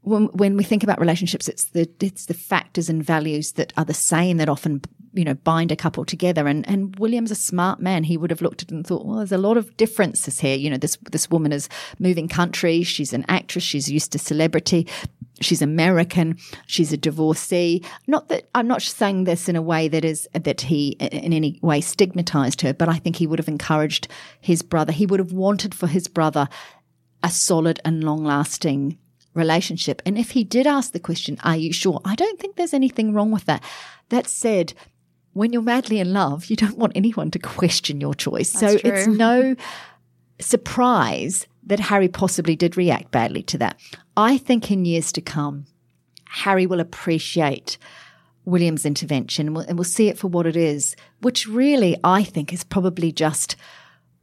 when, 0.00 0.26
when 0.28 0.56
we 0.56 0.64
think 0.64 0.82
about 0.82 0.98
relationships, 0.98 1.46
it's 1.46 1.66
the 1.66 1.90
it's 2.00 2.24
the 2.24 2.32
factors 2.32 2.88
and 2.88 3.04
values 3.04 3.52
that 3.52 3.74
are 3.76 3.84
the 3.84 3.92
same 3.92 4.38
that 4.38 4.48
often 4.48 4.80
you 5.12 5.24
know 5.24 5.34
bind 5.34 5.70
a 5.70 5.76
couple 5.76 6.06
together. 6.06 6.46
And 6.46 6.66
and 6.66 6.96
William's 6.98 7.30
a 7.30 7.34
smart 7.34 7.80
man. 7.80 8.04
He 8.04 8.16
would 8.16 8.30
have 8.30 8.40
looked 8.40 8.62
at 8.62 8.70
it 8.70 8.74
and 8.74 8.86
thought, 8.86 9.04
well, 9.04 9.18
there's 9.18 9.32
a 9.32 9.36
lot 9.36 9.58
of 9.58 9.76
differences 9.76 10.40
here. 10.40 10.56
You 10.56 10.70
know, 10.70 10.78
this 10.78 10.96
this 11.12 11.28
woman 11.28 11.52
is 11.52 11.68
moving 11.98 12.28
country. 12.28 12.82
She's 12.82 13.12
an 13.12 13.26
actress. 13.28 13.64
She's 13.64 13.90
used 13.90 14.12
to 14.12 14.18
celebrity. 14.18 14.86
She's 15.40 15.62
American. 15.62 16.38
She's 16.66 16.92
a 16.92 16.96
divorcee. 16.96 17.84
Not 18.06 18.28
that 18.28 18.48
I'm 18.54 18.66
not 18.66 18.82
saying 18.82 19.24
this 19.24 19.48
in 19.48 19.56
a 19.56 19.62
way 19.62 19.88
that 19.88 20.04
is 20.04 20.28
that 20.32 20.60
he 20.62 20.90
in 21.00 21.32
any 21.32 21.58
way 21.62 21.80
stigmatized 21.80 22.60
her, 22.62 22.74
but 22.74 22.88
I 22.88 22.98
think 22.98 23.16
he 23.16 23.26
would 23.26 23.38
have 23.38 23.48
encouraged 23.48 24.08
his 24.40 24.62
brother. 24.62 24.92
He 24.92 25.06
would 25.06 25.20
have 25.20 25.32
wanted 25.32 25.74
for 25.74 25.86
his 25.86 26.08
brother 26.08 26.48
a 27.22 27.30
solid 27.30 27.80
and 27.84 28.04
long 28.04 28.24
lasting 28.24 28.98
relationship. 29.34 30.02
And 30.04 30.18
if 30.18 30.30
he 30.30 30.44
did 30.44 30.66
ask 30.66 30.92
the 30.92 31.00
question, 31.00 31.38
Are 31.44 31.56
you 31.56 31.72
sure? 31.72 32.00
I 32.04 32.14
don't 32.14 32.38
think 32.38 32.56
there's 32.56 32.74
anything 32.74 33.12
wrong 33.12 33.30
with 33.30 33.46
that. 33.46 33.62
That 34.08 34.26
said, 34.26 34.74
when 35.32 35.52
you're 35.52 35.62
madly 35.62 36.00
in 36.00 36.12
love, 36.12 36.46
you 36.46 36.56
don't 36.56 36.78
want 36.78 36.92
anyone 36.96 37.30
to 37.30 37.38
question 37.38 38.00
your 38.00 38.14
choice. 38.14 38.52
That's 38.52 38.72
so 38.72 38.78
true. 38.78 38.90
it's 38.90 39.06
no 39.06 39.56
surprise 40.40 41.46
that 41.64 41.80
Harry 41.80 42.08
possibly 42.08 42.56
did 42.56 42.76
react 42.76 43.10
badly 43.10 43.42
to 43.44 43.58
that. 43.58 43.78
I 44.16 44.38
think 44.38 44.70
in 44.70 44.84
years 44.84 45.12
to 45.12 45.20
come, 45.20 45.66
Harry 46.24 46.66
will 46.66 46.80
appreciate 46.80 47.78
William's 48.44 48.86
intervention 48.86 49.48
and 49.48 49.56
we'll, 49.56 49.66
and 49.66 49.78
we'll 49.78 49.84
see 49.84 50.08
it 50.08 50.18
for 50.18 50.28
what 50.28 50.46
it 50.46 50.56
is, 50.56 50.96
which 51.20 51.46
really 51.46 51.96
I 52.02 52.22
think 52.22 52.52
is 52.52 52.64
probably 52.64 53.12
just 53.12 53.56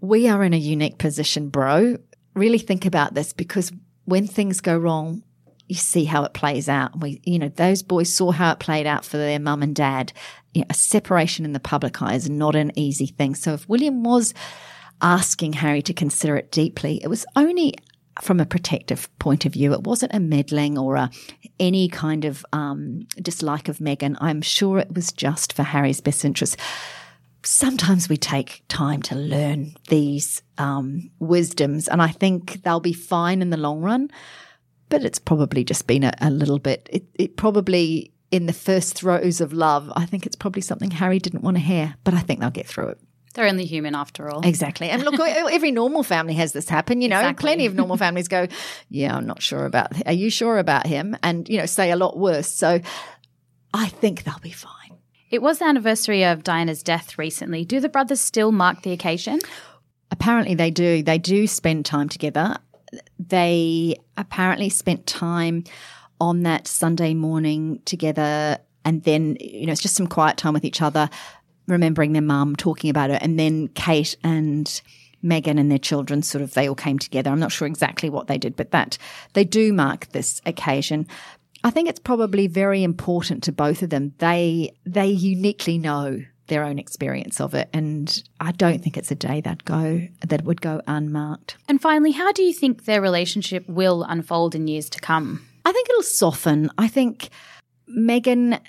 we 0.01 0.27
are 0.27 0.43
in 0.43 0.53
a 0.53 0.57
unique 0.57 0.97
position, 0.97 1.49
bro. 1.49 1.97
Really 2.33 2.57
think 2.57 2.85
about 2.85 3.13
this 3.13 3.33
because 3.33 3.71
when 4.05 4.27
things 4.27 4.61
go 4.61 4.77
wrong, 4.77 5.23
you 5.67 5.75
see 5.75 6.05
how 6.05 6.23
it 6.23 6.33
plays 6.33 6.69
out. 6.69 6.99
We, 6.99 7.21
you 7.23 7.39
know, 7.39 7.49
those 7.49 7.81
boys 7.81 8.13
saw 8.13 8.31
how 8.31 8.51
it 8.51 8.59
played 8.59 8.85
out 8.85 9.03
for 9.03 9.17
their 9.17 9.39
mum 9.39 9.63
and 9.63 9.75
dad. 9.75 10.13
You 10.53 10.61
know, 10.61 10.67
a 10.69 10.75
separation 10.75 11.43
in 11.43 11.53
the 11.53 11.59
public 11.59 12.01
eye 12.01 12.13
is 12.13 12.29
not 12.29 12.55
an 12.55 12.71
easy 12.77 13.07
thing. 13.07 13.35
So 13.35 13.53
if 13.53 13.67
William 13.67 14.03
was 14.03 14.33
asking 15.01 15.53
Harry 15.53 15.81
to 15.83 15.93
consider 15.93 16.35
it 16.37 16.51
deeply, 16.51 17.01
it 17.03 17.07
was 17.07 17.25
only 17.35 17.73
from 18.21 18.39
a 18.39 18.45
protective 18.45 19.09
point 19.19 19.45
of 19.45 19.53
view. 19.53 19.73
It 19.73 19.83
wasn't 19.83 20.15
a 20.15 20.19
meddling 20.19 20.77
or 20.77 20.95
a, 20.95 21.09
any 21.59 21.89
kind 21.89 22.23
of 22.23 22.45
um, 22.53 23.07
dislike 23.21 23.67
of 23.67 23.79
Meghan. 23.79 24.15
I'm 24.21 24.41
sure 24.41 24.79
it 24.79 24.93
was 24.93 25.11
just 25.11 25.51
for 25.53 25.63
Harry's 25.63 26.01
best 26.01 26.23
interest 26.23 26.57
sometimes 27.45 28.09
we 28.09 28.17
take 28.17 28.63
time 28.67 29.01
to 29.03 29.15
learn 29.15 29.75
these 29.89 30.41
um, 30.57 31.09
wisdoms, 31.19 31.87
and 31.87 32.01
I 32.01 32.09
think 32.09 32.63
they'll 32.63 32.79
be 32.79 32.93
fine 32.93 33.41
in 33.41 33.49
the 33.49 33.57
long 33.57 33.81
run. 33.81 34.09
But 34.89 35.03
it's 35.03 35.19
probably 35.19 35.63
just 35.63 35.87
been 35.87 36.03
a, 36.03 36.13
a 36.21 36.29
little 36.29 36.59
bit. 36.59 36.87
It, 36.91 37.05
it 37.15 37.37
probably 37.37 38.11
in 38.31 38.45
the 38.45 38.53
first 38.53 38.95
throes 38.95 39.41
of 39.41 39.53
love, 39.53 39.91
I 39.95 40.05
think 40.05 40.25
it's 40.25 40.35
probably 40.35 40.61
something 40.61 40.91
Harry 40.91 41.19
didn't 41.19 41.43
want 41.43 41.57
to 41.57 41.61
hear, 41.61 41.95
but 42.03 42.13
I 42.13 42.19
think 42.19 42.39
they'll 42.39 42.49
get 42.49 42.67
through 42.67 42.89
it. 42.89 42.99
They're 43.35 43.47
only 43.47 43.65
human 43.65 43.95
after 43.95 44.29
all. 44.29 44.45
Exactly. 44.45 44.89
And 44.89 45.03
look, 45.03 45.19
every 45.19 45.71
normal 45.71 46.03
family 46.03 46.33
has 46.35 46.53
this 46.53 46.69
happen. 46.69 47.01
You 47.01 47.09
know, 47.09 47.19
exactly. 47.19 47.41
plenty 47.41 47.65
of 47.65 47.75
normal 47.75 47.97
families 47.97 48.29
go, 48.29 48.47
yeah, 48.89 49.15
I'm 49.15 49.27
not 49.27 49.41
sure 49.41 49.65
about, 49.65 49.91
are 50.07 50.13
you 50.13 50.29
sure 50.29 50.57
about 50.57 50.87
him? 50.87 51.17
And, 51.21 51.47
you 51.47 51.57
know, 51.57 51.65
say 51.65 51.91
a 51.91 51.97
lot 51.97 52.17
worse. 52.17 52.49
So 52.49 52.79
I 53.73 53.87
think 53.87 54.23
they'll 54.23 54.39
be 54.39 54.51
fine. 54.51 54.71
It 55.29 55.41
was 55.41 55.59
the 55.59 55.65
anniversary 55.65 56.23
of 56.23 56.43
Diana's 56.43 56.81
death 56.81 57.17
recently. 57.17 57.65
Do 57.65 57.81
the 57.81 57.89
brothers 57.89 58.21
still 58.21 58.53
mark 58.53 58.83
the 58.83 58.91
occasion? 58.91 59.39
Apparently 60.11 60.55
they 60.55 60.71
do. 60.71 61.03
They 61.03 61.17
do 61.17 61.45
spend 61.45 61.85
time 61.85 62.07
together. 62.07 62.55
They 63.19 63.97
apparently 64.15 64.69
spent 64.69 65.05
time 65.05 65.65
on 66.21 66.43
that 66.43 66.67
Sunday 66.67 67.13
morning 67.13 67.81
together 67.83 68.59
and 68.85 69.03
then, 69.03 69.35
you 69.41 69.65
know, 69.65 69.73
it's 69.73 69.81
just 69.81 69.95
some 69.95 70.07
quiet 70.07 70.37
time 70.37 70.53
with 70.53 70.63
each 70.63 70.81
other 70.81 71.09
remembering 71.67 72.13
their 72.13 72.21
mum 72.21 72.55
talking 72.55 72.89
about 72.89 73.09
it. 73.09 73.21
And 73.21 73.39
then 73.39 73.67
Kate 73.69 74.15
and 74.23 74.81
Meghan 75.23 75.59
and 75.59 75.71
their 75.71 75.79
children 75.79 76.21
sort 76.21 76.41
of, 76.41 76.53
they 76.53 76.69
all 76.69 76.75
came 76.75 76.99
together. 76.99 77.29
I'm 77.29 77.39
not 77.39 77.51
sure 77.51 77.67
exactly 77.67 78.09
what 78.09 78.27
they 78.27 78.37
did, 78.37 78.55
but 78.55 78.71
that 78.71 78.97
they 79.33 79.43
do 79.43 79.73
mark 79.73 80.07
this 80.09 80.41
occasion. 80.45 81.07
I 81.63 81.71
think 81.71 81.89
it's 81.89 81.99
probably 81.99 82.47
very 82.47 82.83
important 82.83 83.43
to 83.43 83.51
both 83.51 83.81
of 83.81 83.89
them. 83.89 84.13
They, 84.19 84.75
they 84.85 85.07
uniquely 85.07 85.79
know 85.79 86.21
their 86.47 86.63
own 86.63 86.77
experience 86.77 87.41
of 87.41 87.55
it. 87.55 87.69
And 87.73 88.23
I 88.39 88.51
don't 88.51 88.83
think 88.83 88.97
it's 88.97 89.09
a 89.09 89.15
day 89.15 89.41
that 89.41 89.65
go 89.65 90.07
that 90.21 90.43
would 90.43 90.61
go 90.61 90.81
unmarked. 90.85 91.57
And 91.67 91.81
finally, 91.81 92.11
how 92.11 92.31
do 92.31 92.43
you 92.43 92.53
think 92.53 92.85
their 92.85 93.01
relationship 93.01 93.67
will 93.67 94.03
unfold 94.03 94.53
in 94.53 94.67
years 94.67 94.89
to 94.91 94.99
come? 94.99 95.45
I 95.65 95.71
think 95.71 95.89
it'll 95.89 96.03
soften. 96.03 96.69
I 96.77 96.87
think 96.87 97.29
Meghan 97.89 98.59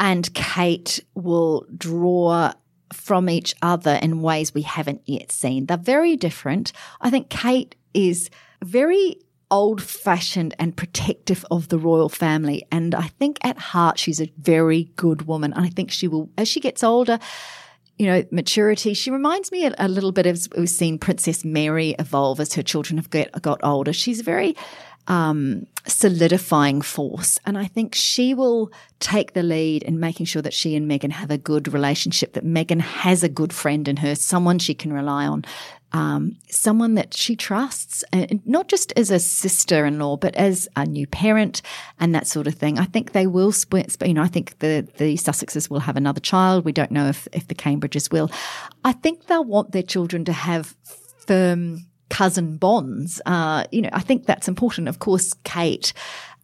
and 0.00 0.32
Kate 0.32 0.98
will 1.14 1.66
draw 1.76 2.52
from 2.92 3.28
each 3.28 3.54
other 3.62 3.98
in 4.02 4.22
ways 4.22 4.52
we 4.52 4.62
haven't 4.62 5.02
yet 5.04 5.30
seen. 5.30 5.66
They're 5.66 5.76
very 5.76 6.16
different. 6.16 6.72
I 7.00 7.10
think 7.10 7.28
Kate 7.28 7.76
is 7.94 8.30
very 8.64 9.16
old 9.50 9.82
fashioned 9.82 10.54
and 10.58 10.76
protective 10.76 11.44
of 11.50 11.68
the 11.68 11.78
royal 11.78 12.08
family. 12.08 12.66
And 12.72 12.94
I 12.94 13.08
think 13.18 13.38
at 13.42 13.58
heart, 13.58 13.98
she's 13.98 14.20
a 14.20 14.32
very 14.38 14.84
good 14.96 15.26
woman. 15.26 15.52
And 15.52 15.66
I 15.66 15.68
think 15.68 15.90
she 15.90 16.08
will, 16.08 16.30
as 16.38 16.48
she 16.48 16.60
gets 16.60 16.82
older, 16.82 17.18
you 17.98 18.06
know, 18.06 18.24
maturity. 18.30 18.94
She 18.94 19.10
reminds 19.10 19.52
me 19.52 19.66
a, 19.66 19.74
a 19.76 19.88
little 19.88 20.12
bit 20.12 20.24
of 20.24 20.48
we've 20.56 20.70
seen 20.70 20.98
Princess 20.98 21.44
Mary 21.44 21.94
evolve 21.98 22.40
as 22.40 22.54
her 22.54 22.62
children 22.62 22.96
have 22.96 23.10
got, 23.10 23.42
got 23.42 23.60
older. 23.62 23.92
She's 23.92 24.22
very 24.22 24.56
um, 25.10 25.66
solidifying 25.88 26.80
force. 26.80 27.36
And 27.44 27.58
I 27.58 27.64
think 27.64 27.96
she 27.96 28.32
will 28.32 28.70
take 29.00 29.32
the 29.32 29.42
lead 29.42 29.82
in 29.82 29.98
making 29.98 30.26
sure 30.26 30.40
that 30.40 30.54
she 30.54 30.76
and 30.76 30.88
Meghan 30.88 31.10
have 31.10 31.32
a 31.32 31.36
good 31.36 31.72
relationship, 31.72 32.34
that 32.34 32.44
Meghan 32.44 32.80
has 32.80 33.24
a 33.24 33.28
good 33.28 33.52
friend 33.52 33.88
in 33.88 33.96
her, 33.96 34.14
someone 34.14 34.60
she 34.60 34.72
can 34.72 34.92
rely 34.92 35.26
on, 35.26 35.44
um, 35.90 36.36
someone 36.48 36.94
that 36.94 37.12
she 37.12 37.34
trusts, 37.34 38.04
and 38.12 38.40
not 38.46 38.68
just 38.68 38.92
as 38.96 39.10
a 39.10 39.18
sister 39.18 39.84
in 39.84 39.98
law, 39.98 40.16
but 40.16 40.36
as 40.36 40.68
a 40.76 40.86
new 40.86 41.08
parent 41.08 41.60
and 41.98 42.14
that 42.14 42.28
sort 42.28 42.46
of 42.46 42.54
thing. 42.54 42.78
I 42.78 42.84
think 42.84 43.10
they 43.10 43.26
will 43.26 43.50
split, 43.50 43.96
you 44.06 44.14
know, 44.14 44.22
I 44.22 44.28
think 44.28 44.60
the, 44.60 44.86
the 44.98 45.16
Sussexes 45.16 45.68
will 45.68 45.80
have 45.80 45.96
another 45.96 46.20
child. 46.20 46.64
We 46.64 46.70
don't 46.70 46.92
know 46.92 47.08
if, 47.08 47.26
if 47.32 47.48
the 47.48 47.56
Cambridges 47.56 48.12
will. 48.12 48.30
I 48.84 48.92
think 48.92 49.26
they'll 49.26 49.44
want 49.44 49.72
their 49.72 49.82
children 49.82 50.24
to 50.26 50.32
have 50.32 50.76
firm 51.26 51.89
cousin 52.10 52.56
bonds. 52.56 53.20
Uh, 53.24 53.64
you 53.72 53.82
know, 53.82 53.90
I 53.92 54.00
think 54.00 54.26
that's 54.26 54.48
important. 54.48 54.88
Of 54.88 54.98
course, 54.98 55.32
Kate 55.44 55.92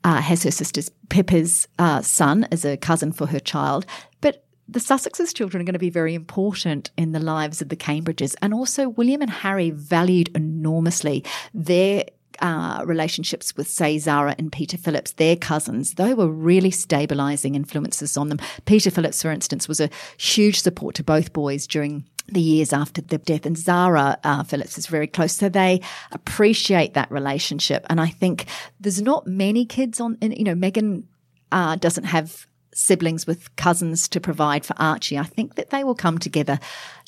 uh, 0.04 0.20
has 0.20 0.42
her 0.44 0.50
sister's 0.50 0.90
Pippa's 1.11 1.68
uh, 1.78 2.00
son 2.00 2.49
as 2.50 2.64
a 2.64 2.76
cousin 2.76 3.12
for 3.12 3.26
her 3.26 3.40
child, 3.40 3.85
but 4.20 4.44
the 4.68 4.80
Sussexes' 4.80 5.35
children 5.35 5.61
are 5.61 5.64
going 5.64 5.75
to 5.75 5.78
be 5.78 5.90
very 5.90 6.14
important 6.14 6.90
in 6.96 7.12
the 7.12 7.20
lives 7.20 7.61
of 7.61 7.68
the 7.68 7.76
Cambridges. 7.76 8.35
And 8.42 8.54
also, 8.54 8.88
William 8.88 9.23
and 9.23 9.30
Harry 9.30 9.70
valued 9.70 10.35
enormously 10.35 11.25
their 11.54 12.04
uh, 12.40 12.82
relationships 12.85 13.56
with, 13.56 13.68
say, 13.68 13.99
Zara 13.99 14.35
and 14.38 14.52
Peter 14.52 14.76
Phillips, 14.76 15.12
their 15.12 15.37
cousins, 15.37 15.94
they 15.94 16.14
were 16.14 16.28
really 16.28 16.70
stabilizing 16.70 17.54
influences 17.54 18.16
on 18.16 18.28
them. 18.28 18.38
Peter 18.64 18.90
Phillips, 18.90 19.23
for 19.23 19.30
instance, 19.30 19.68
was 19.68 19.80
a 19.80 19.90
huge 20.18 20.61
support 20.61 20.94
to 20.96 21.04
both 21.04 21.32
boys 21.32 21.66
during 21.66 22.04
the 22.28 22.40
years 22.40 22.73
after 22.73 23.00
the 23.00 23.18
death. 23.18 23.47
And 23.47 23.56
Zara 23.56 24.18
uh, 24.25 24.42
Phillips 24.42 24.78
is 24.78 24.87
very 24.87 25.06
close. 25.06 25.33
So 25.33 25.49
they 25.49 25.80
appreciate 26.12 26.95
that 26.95 27.11
relationship. 27.11 27.87
And 27.88 28.00
I 28.00 28.09
think 28.09 28.47
there's 28.80 29.02
not 29.02 29.26
many 29.26 29.64
kids 29.64 30.00
on, 30.00 30.18
you 30.21 30.45
know, 30.45 30.54
Meghan 30.54 31.04
uh, 31.52 31.76
doesn't 31.76 32.04
have 32.04 32.47
siblings 32.75 33.26
with 33.26 33.54
cousins 33.56 34.09
to 34.09 34.21
provide 34.21 34.66
for 34.66 34.75
Archie. 34.78 35.18
I 35.18 35.25
think 35.25 35.54
that 35.54 35.71
they 35.71 35.85
will 35.85 35.95
come 35.95 36.18
together 36.18 36.59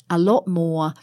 a 0.09 0.17
lot 0.17 0.47
more 0.47 0.93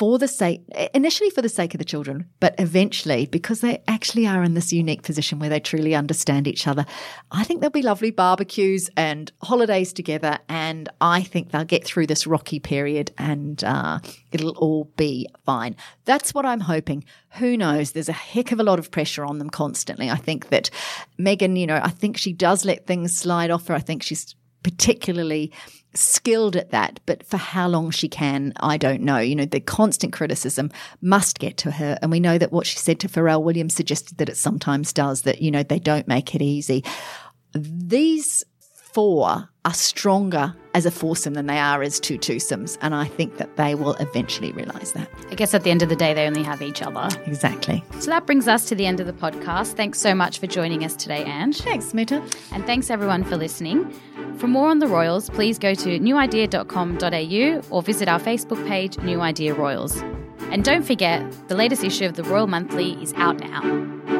for 0.00 0.18
the 0.18 0.26
sake, 0.26 0.62
initially 0.94 1.28
for 1.28 1.42
the 1.42 1.48
sake 1.50 1.74
of 1.74 1.78
the 1.78 1.84
children, 1.84 2.24
but 2.40 2.54
eventually 2.56 3.26
because 3.26 3.60
they 3.60 3.82
actually 3.86 4.26
are 4.26 4.42
in 4.42 4.54
this 4.54 4.72
unique 4.72 5.02
position 5.02 5.38
where 5.38 5.50
they 5.50 5.60
truly 5.60 5.94
understand 5.94 6.48
each 6.48 6.66
other. 6.66 6.86
I 7.30 7.44
think 7.44 7.60
there'll 7.60 7.70
be 7.70 7.82
lovely 7.82 8.10
barbecues 8.10 8.88
and 8.96 9.30
holidays 9.42 9.92
together. 9.92 10.38
And 10.48 10.88
I 11.02 11.20
think 11.22 11.50
they'll 11.50 11.64
get 11.64 11.84
through 11.84 12.06
this 12.06 12.26
rocky 12.26 12.58
period 12.58 13.12
and 13.18 13.62
uh, 13.62 13.98
it'll 14.32 14.56
all 14.56 14.84
be 14.96 15.28
fine. 15.44 15.76
That's 16.06 16.32
what 16.32 16.46
I'm 16.46 16.60
hoping. 16.60 17.04
Who 17.32 17.58
knows? 17.58 17.92
There's 17.92 18.08
a 18.08 18.14
heck 18.14 18.52
of 18.52 18.58
a 18.58 18.64
lot 18.64 18.78
of 18.78 18.90
pressure 18.90 19.26
on 19.26 19.36
them 19.36 19.50
constantly. 19.50 20.08
I 20.08 20.16
think 20.16 20.48
that 20.48 20.70
Meghan, 21.18 21.58
you 21.58 21.66
know, 21.66 21.78
I 21.82 21.90
think 21.90 22.16
she 22.16 22.32
does 22.32 22.64
let 22.64 22.86
things 22.86 23.14
slide 23.14 23.50
off 23.50 23.66
her. 23.66 23.74
I 23.74 23.80
think 23.80 24.02
she's 24.02 24.34
particularly 24.62 25.52
skilled 25.94 26.54
at 26.54 26.70
that, 26.70 27.00
but 27.06 27.26
for 27.26 27.36
how 27.36 27.68
long 27.68 27.90
she 27.90 28.08
can, 28.08 28.52
I 28.60 28.76
don't 28.76 29.02
know. 29.02 29.18
You 29.18 29.34
know, 29.34 29.44
the 29.44 29.60
constant 29.60 30.12
criticism 30.12 30.70
must 31.00 31.38
get 31.38 31.56
to 31.58 31.70
her. 31.72 31.98
And 32.00 32.10
we 32.10 32.20
know 32.20 32.38
that 32.38 32.52
what 32.52 32.66
she 32.66 32.78
said 32.78 33.00
to 33.00 33.08
Pharrell 33.08 33.42
Williams 33.42 33.74
suggested 33.74 34.18
that 34.18 34.28
it 34.28 34.36
sometimes 34.36 34.92
does, 34.92 35.22
that, 35.22 35.42
you 35.42 35.50
know, 35.50 35.62
they 35.62 35.78
don't 35.78 36.06
make 36.06 36.34
it 36.34 36.42
easy. 36.42 36.84
These 37.52 38.44
four 38.92 39.48
are 39.64 39.74
stronger 39.74 40.54
as 40.74 40.86
a 40.86 40.90
foursome 40.90 41.34
than 41.34 41.46
they 41.46 41.58
are 41.58 41.82
as 41.82 42.00
two 42.00 42.18
twosomes. 42.18 42.78
And 42.80 42.94
I 42.94 43.04
think 43.04 43.36
that 43.36 43.56
they 43.56 43.74
will 43.74 43.94
eventually 43.94 44.52
realise 44.52 44.92
that. 44.92 45.08
I 45.30 45.34
guess 45.34 45.52
at 45.52 45.64
the 45.64 45.70
end 45.70 45.82
of 45.82 45.88
the 45.88 45.96
day, 45.96 46.14
they 46.14 46.26
only 46.26 46.42
have 46.42 46.62
each 46.62 46.80
other. 46.80 47.08
Exactly. 47.26 47.84
So 47.98 48.10
that 48.10 48.26
brings 48.26 48.48
us 48.48 48.64
to 48.66 48.74
the 48.74 48.86
end 48.86 49.00
of 49.00 49.06
the 49.06 49.12
podcast. 49.12 49.74
Thanks 49.74 49.98
so 49.98 50.14
much 50.14 50.38
for 50.38 50.46
joining 50.46 50.84
us 50.84 50.96
today, 50.96 51.24
Ange. 51.24 51.60
Thanks, 51.60 51.86
Smita. 51.86 52.22
And 52.52 52.64
thanks 52.64 52.90
everyone 52.90 53.24
for 53.24 53.36
listening. 53.36 53.92
For 54.36 54.46
more 54.46 54.68
on 54.70 54.78
the 54.78 54.88
Royals, 54.88 55.28
please 55.28 55.58
go 55.58 55.74
to 55.74 55.98
newidea.com.au 55.98 57.74
or 57.76 57.82
visit 57.82 58.08
our 58.08 58.20
Facebook 58.20 58.66
page, 58.66 58.98
New 58.98 59.20
Idea 59.20 59.54
Royals. 59.54 59.96
And 60.50 60.64
don't 60.64 60.84
forget, 60.84 61.22
the 61.48 61.54
latest 61.54 61.84
issue 61.84 62.06
of 62.06 62.14
the 62.14 62.24
Royal 62.24 62.46
Monthly 62.46 62.92
is 63.02 63.12
out 63.14 63.38
now. 63.40 64.19